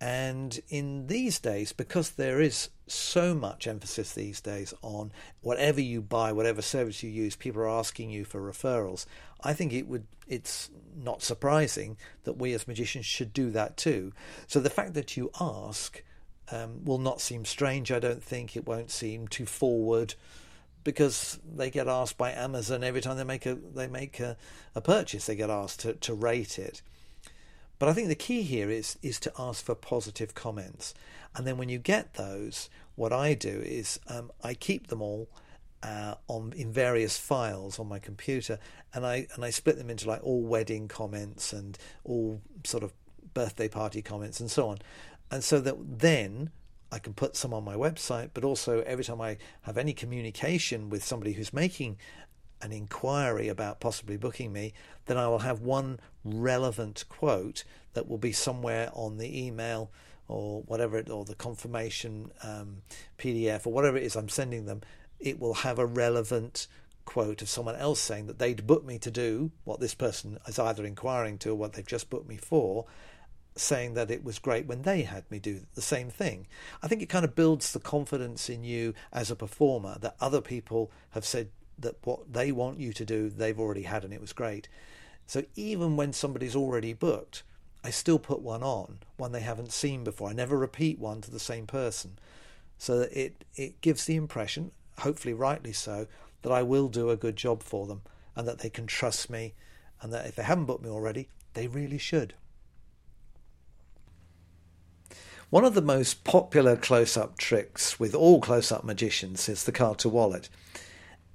And 0.00 0.60
in 0.68 1.06
these 1.06 1.38
days, 1.38 1.72
because 1.72 2.10
there 2.10 2.40
is 2.40 2.68
so 2.86 3.34
much 3.34 3.66
emphasis 3.66 4.12
these 4.12 4.40
days 4.40 4.74
on 4.82 5.12
whatever 5.40 5.80
you 5.80 6.02
buy, 6.02 6.32
whatever 6.32 6.60
service 6.60 7.02
you 7.02 7.08
use, 7.08 7.36
people 7.36 7.62
are 7.62 7.68
asking 7.68 8.10
you 8.10 8.24
for 8.24 8.40
referrals. 8.40 9.06
I 9.42 9.54
think 9.54 9.72
it 9.72 9.86
would 9.88 10.06
it's 10.26 10.70
not 10.96 11.22
surprising 11.22 11.96
that 12.24 12.38
we 12.38 12.52
as 12.54 12.68
magicians 12.68 13.06
should 13.06 13.32
do 13.32 13.50
that 13.50 13.76
too. 13.76 14.12
So 14.46 14.60
the 14.60 14.70
fact 14.70 14.94
that 14.94 15.16
you 15.16 15.30
ask 15.40 16.02
um, 16.50 16.84
will 16.84 16.98
not 16.98 17.20
seem 17.20 17.44
strange. 17.44 17.90
I 17.90 17.98
don't 17.98 18.22
think 18.22 18.56
it 18.56 18.66
won't 18.66 18.90
seem 18.90 19.28
too 19.28 19.46
forward 19.46 20.14
because 20.84 21.38
they 21.44 21.70
get 21.70 21.88
asked 21.88 22.18
by 22.18 22.30
Amazon 22.32 22.84
every 22.84 23.00
time 23.00 23.16
they 23.16 23.24
make 23.24 23.46
a 23.46 23.54
they 23.54 23.88
make 23.88 24.20
a, 24.20 24.36
a 24.74 24.80
purchase. 24.80 25.26
They 25.26 25.34
get 25.34 25.50
asked 25.50 25.80
to, 25.80 25.94
to 25.94 26.14
rate 26.14 26.58
it. 26.58 26.82
But 27.78 27.88
I 27.88 27.92
think 27.92 28.08
the 28.08 28.14
key 28.14 28.42
here 28.42 28.70
is 28.70 28.96
is 29.02 29.18
to 29.20 29.32
ask 29.38 29.64
for 29.64 29.74
positive 29.74 30.34
comments, 30.34 30.94
and 31.34 31.46
then 31.46 31.56
when 31.56 31.68
you 31.68 31.78
get 31.78 32.14
those, 32.14 32.70
what 32.94 33.12
I 33.12 33.34
do 33.34 33.60
is 33.64 33.98
um, 34.06 34.30
I 34.42 34.54
keep 34.54 34.86
them 34.86 35.02
all 35.02 35.28
uh, 35.82 36.14
on 36.28 36.52
in 36.56 36.72
various 36.72 37.18
files 37.18 37.78
on 37.78 37.88
my 37.88 37.98
computer, 37.98 38.58
and 38.92 39.04
I 39.04 39.26
and 39.34 39.44
I 39.44 39.50
split 39.50 39.78
them 39.78 39.90
into 39.90 40.08
like 40.08 40.22
all 40.22 40.42
wedding 40.42 40.86
comments 40.86 41.52
and 41.52 41.76
all 42.04 42.40
sort 42.64 42.84
of 42.84 42.92
birthday 43.32 43.68
party 43.68 44.02
comments 44.02 44.38
and 44.38 44.50
so 44.50 44.68
on, 44.68 44.78
and 45.30 45.42
so 45.42 45.60
that 45.60 45.76
then 45.98 46.50
I 46.94 47.00
can 47.00 47.12
put 47.12 47.34
some 47.34 47.52
on 47.52 47.64
my 47.64 47.74
website, 47.74 48.30
but 48.34 48.44
also 48.44 48.80
every 48.82 49.02
time 49.02 49.20
I 49.20 49.36
have 49.62 49.76
any 49.76 49.92
communication 49.92 50.90
with 50.90 51.02
somebody 51.02 51.32
who's 51.32 51.52
making 51.52 51.98
an 52.62 52.70
inquiry 52.70 53.48
about 53.48 53.80
possibly 53.80 54.16
booking 54.16 54.52
me, 54.52 54.74
then 55.06 55.16
I 55.16 55.26
will 55.26 55.40
have 55.40 55.60
one 55.60 55.98
relevant 56.24 57.04
quote 57.08 57.64
that 57.94 58.08
will 58.08 58.18
be 58.18 58.30
somewhere 58.30 58.90
on 58.92 59.18
the 59.18 59.44
email 59.44 59.90
or 60.28 60.62
whatever 60.62 60.96
it, 60.96 61.10
or 61.10 61.24
the 61.24 61.34
confirmation 61.34 62.30
um, 62.44 62.82
PDF 63.18 63.66
or 63.66 63.72
whatever 63.72 63.96
it 63.96 64.04
is 64.04 64.14
I'm 64.14 64.28
sending 64.28 64.66
them. 64.66 64.82
It 65.18 65.40
will 65.40 65.54
have 65.54 65.80
a 65.80 65.86
relevant 65.86 66.68
quote 67.06 67.42
of 67.42 67.48
someone 67.48 67.74
else 67.74 67.98
saying 67.98 68.28
that 68.28 68.38
they'd 68.38 68.68
booked 68.68 68.86
me 68.86 69.00
to 69.00 69.10
do 69.10 69.50
what 69.64 69.80
this 69.80 69.94
person 69.94 70.38
is 70.46 70.60
either 70.60 70.86
inquiring 70.86 71.38
to 71.38 71.50
or 71.50 71.54
what 71.56 71.72
they've 71.72 71.84
just 71.84 72.08
booked 72.08 72.28
me 72.28 72.36
for, 72.36 72.86
saying 73.56 73.94
that 73.94 74.10
it 74.10 74.24
was 74.24 74.38
great 74.38 74.66
when 74.66 74.82
they 74.82 75.02
had 75.02 75.30
me 75.30 75.38
do 75.38 75.60
the 75.74 75.82
same 75.82 76.10
thing. 76.10 76.46
I 76.82 76.88
think 76.88 77.02
it 77.02 77.08
kind 77.08 77.24
of 77.24 77.34
builds 77.34 77.72
the 77.72 77.80
confidence 77.80 78.48
in 78.48 78.64
you 78.64 78.94
as 79.12 79.30
a 79.30 79.36
performer 79.36 79.96
that 80.00 80.16
other 80.20 80.40
people 80.40 80.90
have 81.10 81.24
said 81.24 81.48
that 81.78 81.96
what 82.04 82.32
they 82.32 82.52
want 82.52 82.78
you 82.78 82.92
to 82.92 83.04
do, 83.04 83.28
they've 83.28 83.58
already 83.58 83.82
had 83.82 84.04
and 84.04 84.12
it 84.12 84.20
was 84.20 84.32
great. 84.32 84.68
So 85.26 85.44
even 85.54 85.96
when 85.96 86.12
somebody's 86.12 86.56
already 86.56 86.92
booked, 86.92 87.42
I 87.82 87.90
still 87.90 88.18
put 88.18 88.40
one 88.40 88.62
on, 88.62 88.98
one 89.16 89.32
they 89.32 89.40
haven't 89.40 89.72
seen 89.72 90.04
before. 90.04 90.30
I 90.30 90.32
never 90.32 90.58
repeat 90.58 90.98
one 90.98 91.20
to 91.22 91.30
the 91.30 91.38
same 91.38 91.66
person. 91.66 92.18
So 92.78 92.98
that 92.98 93.12
it, 93.12 93.44
it 93.54 93.80
gives 93.80 94.04
the 94.04 94.16
impression, 94.16 94.72
hopefully 94.98 95.34
rightly 95.34 95.72
so, 95.72 96.06
that 96.42 96.52
I 96.52 96.62
will 96.62 96.88
do 96.88 97.10
a 97.10 97.16
good 97.16 97.36
job 97.36 97.62
for 97.62 97.86
them 97.86 98.02
and 98.34 98.48
that 98.48 98.58
they 98.58 98.70
can 98.70 98.86
trust 98.86 99.30
me 99.30 99.54
and 100.00 100.12
that 100.12 100.26
if 100.26 100.34
they 100.34 100.42
haven't 100.42 100.66
booked 100.66 100.82
me 100.82 100.90
already, 100.90 101.28
they 101.54 101.68
really 101.68 101.98
should. 101.98 102.34
One 105.54 105.64
of 105.64 105.74
the 105.74 105.82
most 105.82 106.24
popular 106.24 106.74
close 106.74 107.16
up 107.16 107.38
tricks 107.38 108.00
with 108.00 108.12
all 108.12 108.40
close 108.40 108.72
up 108.72 108.82
magicians 108.82 109.48
is 109.48 109.62
the 109.62 109.70
card 109.70 110.00
to 110.00 110.08
wallet. 110.08 110.48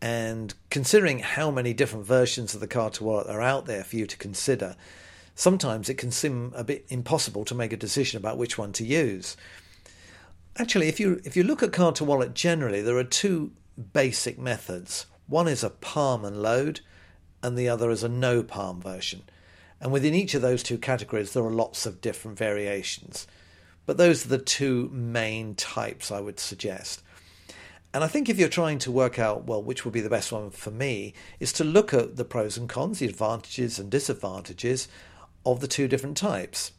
And 0.01 0.53
considering 0.69 1.19
how 1.19 1.51
many 1.51 1.73
different 1.73 2.05
versions 2.05 2.53
of 2.53 2.59
the 2.59 2.67
card 2.67 2.95
to 2.95 3.05
wallet 3.05 3.27
are 3.27 3.41
out 3.41 3.65
there 3.65 3.85
for 3.85 3.95
you 3.95 4.05
to 4.05 4.17
consider, 4.17 4.75
sometimes 5.35 5.87
it 5.87 5.93
can 5.93 6.11
seem 6.11 6.51
a 6.53 6.65
bit 6.65 6.85
impossible 6.89 7.45
to 7.45 7.55
make 7.55 7.71
a 7.71 7.77
decision 7.77 8.17
about 8.17 8.37
which 8.37 8.57
one 8.57 8.73
to 8.73 8.85
use. 8.85 9.37
Actually, 10.57 10.89
if 10.89 10.99
you 10.99 11.21
if 11.23 11.37
you 11.37 11.43
look 11.43 11.63
at 11.63 11.71
card 11.71 11.95
to 11.95 12.03
wallet 12.03 12.33
generally, 12.33 12.81
there 12.81 12.97
are 12.97 13.05
two 13.05 13.53
basic 13.93 14.37
methods. 14.37 15.05
One 15.27 15.47
is 15.47 15.63
a 15.63 15.69
palm 15.69 16.25
and 16.25 16.41
load, 16.41 16.81
and 17.41 17.57
the 17.57 17.69
other 17.69 17.89
is 17.89 18.03
a 18.03 18.09
no 18.09 18.43
palm 18.43 18.81
version. 18.81 19.21
And 19.79 19.93
within 19.93 20.13
each 20.13 20.33
of 20.33 20.41
those 20.41 20.61
two 20.61 20.77
categories, 20.77 21.31
there 21.31 21.45
are 21.45 21.49
lots 21.49 21.85
of 21.85 22.01
different 22.01 22.37
variations. 22.37 23.25
But 23.89 23.97
those 23.97 24.23
are 24.23 24.29
the 24.29 24.37
two 24.37 24.87
main 24.93 25.55
types 25.55 26.11
I 26.11 26.19
would 26.19 26.39
suggest. 26.39 27.01
And 27.91 28.03
I 28.03 28.07
think 28.07 28.29
if 28.29 28.37
you're 28.37 28.47
trying 28.47 28.77
to 28.77 28.91
work 28.91 29.17
out, 29.17 29.47
well, 29.47 29.63
which 29.63 29.83
would 29.83 29.95
be 29.95 29.99
the 29.99 30.11
best 30.11 30.31
one 30.31 30.51
for 30.51 30.69
me, 30.69 31.15
is 31.39 31.51
to 31.53 31.63
look 31.63 31.91
at 31.91 32.15
the 32.15 32.23
pros 32.23 32.55
and 32.55 32.69
cons, 32.69 32.99
the 32.99 33.07
advantages 33.07 33.79
and 33.79 33.89
disadvantages 33.89 34.89
of 35.43 35.59
the 35.59 35.67
two 35.67 35.87
different 35.87 36.17
types. 36.17 36.71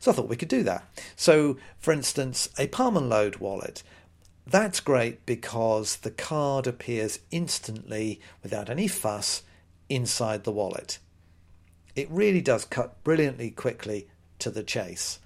So 0.00 0.10
I 0.10 0.14
thought 0.14 0.30
we 0.30 0.36
could 0.36 0.48
do 0.48 0.62
that. 0.62 0.88
So, 1.14 1.58
for 1.78 1.92
instance, 1.92 2.48
a 2.58 2.68
palm 2.68 2.96
and 2.96 3.10
load 3.10 3.36
wallet. 3.36 3.82
That's 4.46 4.80
great 4.80 5.26
because 5.26 5.96
the 5.96 6.10
card 6.10 6.66
appears 6.66 7.18
instantly 7.32 8.18
without 8.42 8.70
any 8.70 8.88
fuss 8.88 9.42
inside 9.90 10.44
the 10.44 10.52
wallet. 10.52 11.00
It 11.94 12.10
really 12.10 12.40
does 12.40 12.64
cut 12.64 13.04
brilliantly 13.04 13.50
quickly 13.50 14.08
to 14.38 14.48
the 14.48 14.62
chase. 14.62 15.18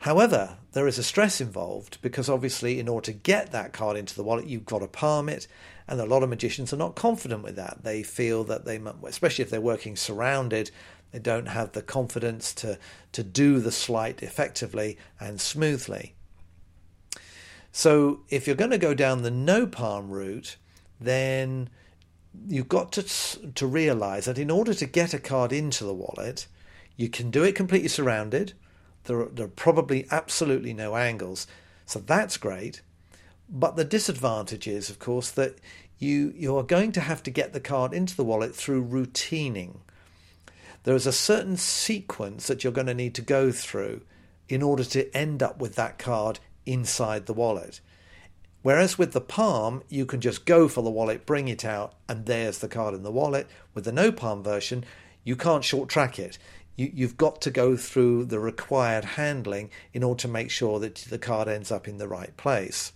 However, 0.00 0.56
there 0.72 0.86
is 0.86 0.98
a 0.98 1.02
stress 1.02 1.42
involved 1.42 1.98
because 2.00 2.30
obviously, 2.30 2.80
in 2.80 2.88
order 2.88 3.06
to 3.06 3.12
get 3.12 3.52
that 3.52 3.74
card 3.74 3.98
into 3.98 4.14
the 4.14 4.22
wallet, 4.22 4.46
you've 4.46 4.64
got 4.64 4.78
to 4.78 4.88
palm 4.88 5.28
it, 5.28 5.46
and 5.86 6.00
a 6.00 6.06
lot 6.06 6.22
of 6.22 6.30
magicians 6.30 6.72
are 6.72 6.78
not 6.78 6.94
confident 6.94 7.42
with 7.42 7.56
that. 7.56 7.80
They 7.82 8.02
feel 8.02 8.42
that 8.44 8.64
they, 8.64 8.80
especially 9.06 9.42
if 9.42 9.50
they're 9.50 9.60
working 9.60 9.96
surrounded, 9.96 10.70
they 11.12 11.18
don't 11.18 11.48
have 11.48 11.72
the 11.72 11.82
confidence 11.82 12.54
to 12.54 12.78
to 13.12 13.22
do 13.22 13.60
the 13.60 13.70
sleight 13.70 14.22
effectively 14.22 14.96
and 15.20 15.38
smoothly. 15.38 16.14
So, 17.70 18.20
if 18.30 18.46
you're 18.46 18.56
going 18.56 18.70
to 18.70 18.78
go 18.78 18.94
down 18.94 19.20
the 19.20 19.30
no 19.30 19.66
palm 19.66 20.08
route, 20.08 20.56
then 20.98 21.68
you've 22.46 22.70
got 22.70 22.90
to 22.92 23.02
to 23.02 23.66
realize 23.66 24.24
that 24.24 24.38
in 24.38 24.50
order 24.50 24.72
to 24.72 24.86
get 24.86 25.12
a 25.12 25.18
card 25.18 25.52
into 25.52 25.84
the 25.84 25.92
wallet, 25.92 26.46
you 26.96 27.10
can 27.10 27.30
do 27.30 27.44
it 27.44 27.54
completely 27.54 27.88
surrounded 27.88 28.54
there 29.04 29.20
are, 29.20 29.28
there 29.28 29.46
are 29.46 29.48
probably 29.48 30.06
absolutely 30.10 30.72
no 30.72 30.96
angles. 30.96 31.46
So 31.86 31.98
that's 31.98 32.36
great. 32.36 32.82
But 33.48 33.76
the 33.76 33.84
disadvantage 33.84 34.68
is, 34.68 34.90
of 34.90 34.98
course, 34.98 35.30
that 35.32 35.58
you, 35.98 36.32
you 36.36 36.56
are 36.56 36.62
going 36.62 36.92
to 36.92 37.00
have 37.00 37.22
to 37.24 37.30
get 37.30 37.52
the 37.52 37.60
card 37.60 37.92
into 37.92 38.16
the 38.16 38.24
wallet 38.24 38.54
through 38.54 38.82
routining. 38.82 39.80
There 40.84 40.94
is 40.94 41.06
a 41.06 41.12
certain 41.12 41.56
sequence 41.56 42.46
that 42.46 42.62
you're 42.62 42.72
going 42.72 42.86
to 42.86 42.94
need 42.94 43.14
to 43.16 43.22
go 43.22 43.52
through 43.52 44.02
in 44.48 44.62
order 44.62 44.84
to 44.84 45.14
end 45.16 45.42
up 45.42 45.60
with 45.60 45.74
that 45.74 45.98
card 45.98 46.38
inside 46.64 47.26
the 47.26 47.34
wallet. 47.34 47.80
Whereas 48.62 48.98
with 48.98 49.12
the 49.12 49.20
palm, 49.20 49.82
you 49.88 50.06
can 50.06 50.20
just 50.20 50.44
go 50.44 50.68
for 50.68 50.82
the 50.82 50.90
wallet, 50.90 51.26
bring 51.26 51.48
it 51.48 51.64
out, 51.64 51.94
and 52.08 52.26
there's 52.26 52.58
the 52.58 52.68
card 52.68 52.94
in 52.94 53.02
the 53.02 53.10
wallet. 53.10 53.48
With 53.74 53.84
the 53.84 53.92
no 53.92 54.12
palm 54.12 54.42
version, 54.42 54.84
you 55.24 55.36
can't 55.36 55.64
short 55.64 55.88
track 55.88 56.18
it 56.18 56.38
you, 56.80 56.90
you've 56.94 57.18
got 57.18 57.42
to 57.42 57.50
go 57.50 57.76
through 57.76 58.24
the 58.24 58.40
required 58.40 59.04
handling 59.04 59.70
in 59.92 60.02
order 60.02 60.22
to 60.22 60.28
make 60.28 60.50
sure 60.50 60.78
that 60.80 60.94
the 60.94 61.18
card 61.18 61.46
ends 61.46 61.70
up 61.70 61.86
in 61.86 61.98
the 61.98 62.08
right 62.08 62.34
place. 62.38 62.92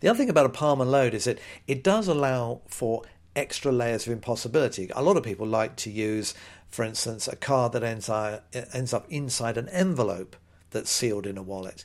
The 0.00 0.08
other 0.08 0.18
thing 0.18 0.28
about 0.28 0.46
a 0.46 0.50
palm 0.50 0.80
and 0.80 0.90
load 0.90 1.14
is 1.14 1.24
that 1.24 1.38
it 1.68 1.84
does 1.84 2.08
allow 2.08 2.62
for 2.66 3.04
extra 3.36 3.70
layers 3.70 4.08
of 4.08 4.12
impossibility. 4.12 4.90
A 4.96 5.02
lot 5.02 5.16
of 5.16 5.22
people 5.22 5.46
like 5.46 5.76
to 5.76 5.90
use, 5.90 6.34
for 6.68 6.84
instance, 6.84 7.28
a 7.28 7.36
card 7.36 7.72
that 7.72 7.84
ends, 7.84 8.10
ends 8.10 8.92
up 8.92 9.06
inside 9.08 9.56
an 9.56 9.68
envelope 9.68 10.34
that's 10.70 10.90
sealed 10.90 11.26
in 11.26 11.38
a 11.38 11.42
wallet, 11.42 11.84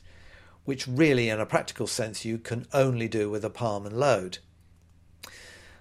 which 0.64 0.88
really, 0.88 1.28
in 1.28 1.38
a 1.38 1.46
practical 1.46 1.86
sense, 1.86 2.24
you 2.24 2.38
can 2.38 2.66
only 2.72 3.06
do 3.06 3.30
with 3.30 3.44
a 3.44 3.50
palm 3.50 3.86
and 3.86 3.96
load. 3.96 4.38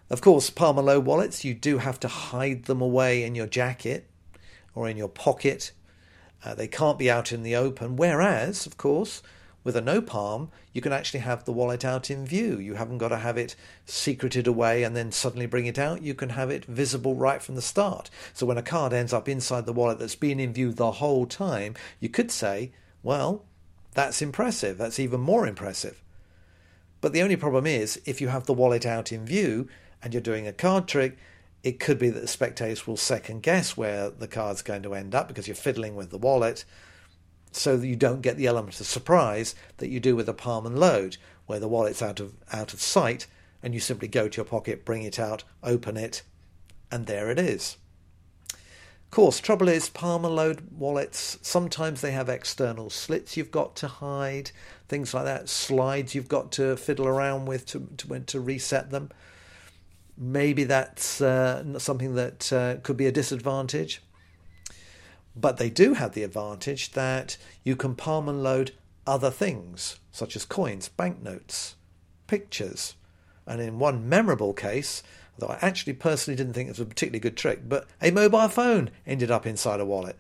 Of 0.08 0.22
course, 0.22 0.52
palm 0.52 0.78
and 0.78 0.86
load 0.86 1.06
wallets, 1.06 1.44
you 1.44 1.56
do 1.56 1.80
have 1.80 2.00
to 2.02 2.08
hide 2.08 2.66
them 2.66 2.82
away 2.82 3.24
in 3.24 3.34
your 3.34 3.48
jacket 3.48 4.08
or 4.76 4.88
in 4.88 4.98
your 4.98 5.10
pocket. 5.10 5.72
Uh, 6.44 6.54
they 6.54 6.68
can't 6.68 7.00
be 7.00 7.10
out 7.10 7.32
in 7.32 7.42
the 7.42 7.56
open. 7.56 7.96
Whereas, 7.96 8.68
of 8.68 8.78
course, 8.78 9.24
with 9.64 9.76
a 9.76 9.82
no 9.82 10.00
palm, 10.00 10.52
you 10.74 10.82
can 10.82 10.94
actually 10.94 11.22
have 11.22 11.44
the 11.44 11.52
wallet 11.52 11.84
out 11.84 12.12
in 12.12 12.24
view. 12.24 12.60
You 12.60 12.76
haven't 12.76 13.00
got 13.00 13.08
to 13.08 13.18
have 13.18 13.36
it 13.36 13.56
secreted 13.86 14.46
away 14.46 14.84
and 14.84 14.96
then 14.96 15.12
suddenly 15.12 15.48
bring 15.48 15.66
it 15.66 15.80
out. 15.80 16.04
You 16.04 16.14
can 16.14 16.30
have 16.30 16.52
it 16.52 16.66
visible 16.66 17.16
right 17.16 17.42
from 17.42 17.56
the 17.56 17.64
start. 17.64 18.12
So 18.34 18.46
when 18.46 18.60
a 18.60 18.62
card 18.62 18.94
ends 18.94 19.12
up 19.12 19.28
inside 19.28 19.66
the 19.66 19.74
wallet 19.74 19.98
that's 19.98 20.14
been 20.14 20.40
in 20.40 20.54
view 20.54 20.72
the 20.72 20.92
whole 20.92 21.26
time, 21.26 21.74
you 22.00 22.10
could 22.10 22.30
say, 22.30 22.74
well, 23.02 23.44
that's 23.96 24.22
impressive. 24.22 24.78
That's 24.78 25.00
even 25.00 25.22
more 25.22 25.48
impressive. 25.48 26.04
But 27.02 27.14
the 27.14 27.24
only 27.24 27.36
problem 27.36 27.66
is, 27.66 28.00
if 28.06 28.22
you 28.22 28.28
have 28.28 28.46
the 28.46 28.54
wallet 28.54 28.86
out 28.86 29.12
in 29.12 29.26
view 29.26 29.68
and 30.04 30.14
you're 30.14 30.22
doing 30.22 30.48
a 30.48 30.54
card 30.54 30.88
trick, 30.88 31.18
it 31.66 31.80
could 31.80 31.98
be 31.98 32.12
that 32.12 32.20
the 32.20 32.28
spectators 32.28 32.86
will 32.86 32.96
second 32.96 33.42
guess 33.42 33.76
where 33.76 34.12
the 34.12 34.28
card's 34.28 34.62
going 34.62 34.84
to 34.84 34.94
end 34.94 35.16
up 35.16 35.28
because 35.28 35.48
you're 35.48 35.56
fiddling 35.56 35.96
with 35.96 36.12
the 36.12 36.18
wallet 36.18 36.64
so 37.52 37.76
that 37.76 37.88
you 37.88 37.96
don't 37.96 38.22
get 38.22 38.38
the 38.38 38.46
element 38.46 38.80
of 38.80 38.86
surprise 38.86 39.56
that 39.78 39.90
you 39.90 40.00
do 40.00 40.16
with 40.16 40.30
a 40.30 40.34
palm 40.34 40.68
and 40.68 40.78
load, 40.78 41.18
where 41.48 41.60
the 41.60 41.68
wallet's 41.68 42.04
out 42.04 42.20
of 42.20 42.34
out 42.54 42.72
of 42.72 42.80
sight 42.80 43.26
and 43.64 43.74
you 43.74 43.80
simply 43.80 44.08
go 44.08 44.28
to 44.28 44.38
your 44.38 44.46
pocket, 44.46 44.86
bring 44.86 45.02
it 45.02 45.18
out, 45.18 45.44
open 45.64 45.98
it, 45.98 46.22
and 46.92 47.08
there 47.08 47.32
it 47.32 47.40
is. 47.40 47.78
Of 48.52 49.10
course, 49.10 49.40
trouble 49.40 49.68
is 49.68 49.90
palm 49.90 50.24
and 50.24 50.36
load 50.36 50.68
wallets, 50.78 51.40
sometimes 51.42 52.02
they 52.02 52.12
have 52.12 52.30
external 52.30 52.92
slits 52.92 53.38
you've 53.38 53.50
got 53.50 53.76
to 53.78 53.88
hide, 53.88 54.52
things 54.88 55.16
like 55.16 55.26
that, 55.26 55.50
slides 55.50 56.14
you've 56.14 56.28
got 56.28 56.52
to 56.54 56.78
fiddle 56.78 57.08
around 57.08 57.48
with 57.48 57.66
to, 57.68 57.88
to, 57.98 58.20
to 58.20 58.40
reset 58.40 58.92
them. 58.92 59.10
Maybe 60.18 60.64
that's 60.64 61.20
uh, 61.22 61.78
something 61.80 62.16
that 62.16 62.54
uh, 62.54 62.76
could 62.84 62.98
be 62.98 63.06
a 63.06 63.12
disadvantage. 63.12 64.02
But 65.36 65.58
they 65.58 65.70
do 65.70 65.94
have 65.96 66.14
the 66.14 66.24
advantage 66.24 66.92
that 66.92 67.38
you 67.64 67.76
can 67.76 67.96
palm 67.96 68.30
and 68.30 68.42
load 68.42 68.72
other 69.06 69.30
things, 69.30 70.00
such 70.12 70.36
as 70.36 70.46
coins, 70.46 70.88
banknotes, 70.88 71.76
pictures. 72.28 72.96
And 73.46 73.62
in 73.62 73.78
one 73.78 74.08
memorable 74.08 74.54
case, 74.54 75.04
though 75.38 75.48
I 75.48 75.60
actually 75.62 75.94
personally 75.94 76.38
didn't 76.38 76.54
think 76.54 76.68
it 76.68 76.72
was 76.72 76.80
a 76.80 76.86
particularly 76.86 77.20
good 77.20 77.38
trick, 77.38 77.68
but 77.68 77.86
a 78.02 78.12
mobile 78.12 78.48
phone 78.48 78.90
ended 79.06 79.30
up 79.30 79.46
inside 79.46 79.80
a 79.80 79.86
wallet. 79.86 80.18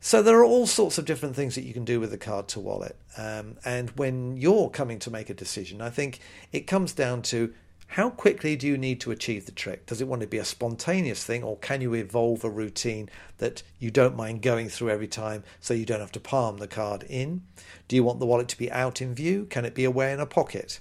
So 0.00 0.22
there 0.22 0.38
are 0.38 0.44
all 0.44 0.66
sorts 0.66 0.96
of 0.96 1.04
different 1.04 1.36
things 1.36 1.54
that 1.54 1.64
you 1.64 1.74
can 1.74 1.84
do 1.84 2.00
with 2.00 2.10
the 2.10 2.16
card 2.16 2.48
to 2.48 2.60
wallet. 2.60 2.96
Um, 3.18 3.58
and 3.66 3.90
when 3.90 4.38
you're 4.38 4.70
coming 4.70 4.98
to 5.00 5.10
make 5.10 5.28
a 5.28 5.34
decision, 5.34 5.82
I 5.82 5.90
think 5.90 6.20
it 6.52 6.66
comes 6.66 6.94
down 6.94 7.20
to 7.22 7.52
how 7.94 8.08
quickly 8.08 8.54
do 8.54 8.68
you 8.68 8.78
need 8.78 9.00
to 9.00 9.10
achieve 9.10 9.46
the 9.46 9.52
trick? 9.52 9.84
Does 9.84 10.00
it 10.00 10.06
want 10.06 10.20
to 10.22 10.28
be 10.28 10.38
a 10.38 10.44
spontaneous 10.44 11.24
thing, 11.24 11.42
or 11.42 11.56
can 11.56 11.80
you 11.80 11.92
evolve 11.94 12.44
a 12.44 12.50
routine 12.50 13.10
that 13.38 13.64
you 13.80 13.90
don't 13.90 14.16
mind 14.16 14.42
going 14.42 14.68
through 14.68 14.90
every 14.90 15.08
time 15.08 15.42
so 15.58 15.74
you 15.74 15.84
don't 15.84 15.98
have 15.98 16.12
to 16.12 16.20
palm 16.20 16.58
the 16.58 16.68
card 16.68 17.04
in? 17.08 17.42
Do 17.88 17.96
you 17.96 18.04
want 18.04 18.20
the 18.20 18.26
wallet 18.26 18.46
to 18.50 18.58
be 18.58 18.70
out 18.70 19.02
in 19.02 19.12
view? 19.12 19.44
Can 19.46 19.64
it 19.64 19.74
be 19.74 19.82
away 19.82 20.12
in 20.12 20.20
a 20.20 20.26
pocket? 20.26 20.78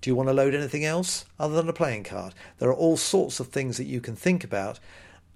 Do 0.00 0.08
you 0.08 0.14
want 0.14 0.30
to 0.30 0.32
load 0.32 0.54
anything 0.54 0.82
else 0.82 1.26
other 1.38 1.56
than 1.56 1.68
a 1.68 1.74
playing 1.74 2.04
card? 2.04 2.32
There 2.56 2.70
are 2.70 2.74
all 2.74 2.96
sorts 2.96 3.38
of 3.38 3.48
things 3.48 3.76
that 3.76 3.84
you 3.84 4.00
can 4.00 4.16
think 4.16 4.42
about, 4.42 4.80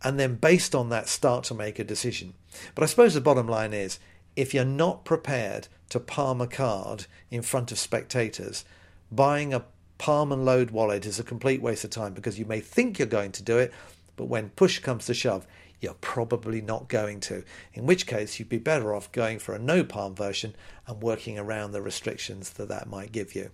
and 0.03 0.19
then 0.19 0.37
based 0.37 0.75
on 0.75 0.89
that, 0.89 1.07
start 1.07 1.45
to 1.45 1.55
make 1.55 1.79
a 1.81 1.85
decision. 1.85 2.33
But 2.75 2.83
I 2.83 2.87
suppose 2.87 3.13
the 3.13 3.21
bottom 3.21 3.47
line 3.47 3.75
is 3.75 3.99
if 4.37 4.55
you're 4.55 4.65
not 4.65 5.05
prepared 5.05 5.69
to 5.91 6.01
palm 6.01 6.41
a 6.41 6.47
card 6.47 7.05
in 7.31 7.43
front 7.43 7.73
of 7.73 7.79
spectators, 7.79 8.65
buying 9.11 9.53
a 9.53 9.67
palm 9.99 10.33
and 10.33 10.45
load 10.45 10.71
wallet 10.71 11.07
is 11.07 11.19
a 11.19 11.25
complete 11.25 11.63
waste 11.63 11.85
of 11.85 11.91
time 11.91 12.15
because 12.15 12.39
you 12.39 12.45
may 12.45 12.61
think 12.61 12.99
you're 12.99 13.07
going 13.07 13.33
to 13.33 13.43
do 13.43 13.59
it, 13.59 13.73
but 14.17 14.27
when 14.27 14.51
push 14.51 14.79
comes 14.79 15.07
to 15.07 15.15
shove, 15.15 15.47
you're 15.81 15.95
probably 15.95 16.61
not 16.61 16.89
going 16.89 17.21
to. 17.21 17.43
In 17.75 17.87
which 17.87 18.07
case, 18.07 18.39
you'd 18.39 18.49
be 18.49 18.59
better 18.59 18.95
off 18.95 19.11
going 19.11 19.39
for 19.39 19.55
a 19.55 19.59
no 19.59 19.83
palm 19.83 20.15
version 20.15 20.55
and 20.87 21.03
working 21.03 21.39
around 21.39 21.73
the 21.73 21.83
restrictions 21.83 22.51
that 22.51 22.69
that 22.69 22.89
might 22.89 23.13
give 23.13 23.35
you. 23.35 23.51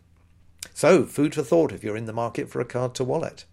So, 0.75 1.05
food 1.05 1.35
for 1.35 1.43
thought 1.43 1.73
if 1.73 1.83
you're 1.83 1.97
in 1.97 2.07
the 2.07 2.13
market 2.13 2.51
for 2.51 2.61
a 2.61 2.67
card 2.67 2.95
to 2.97 3.05
wallet. 3.05 3.45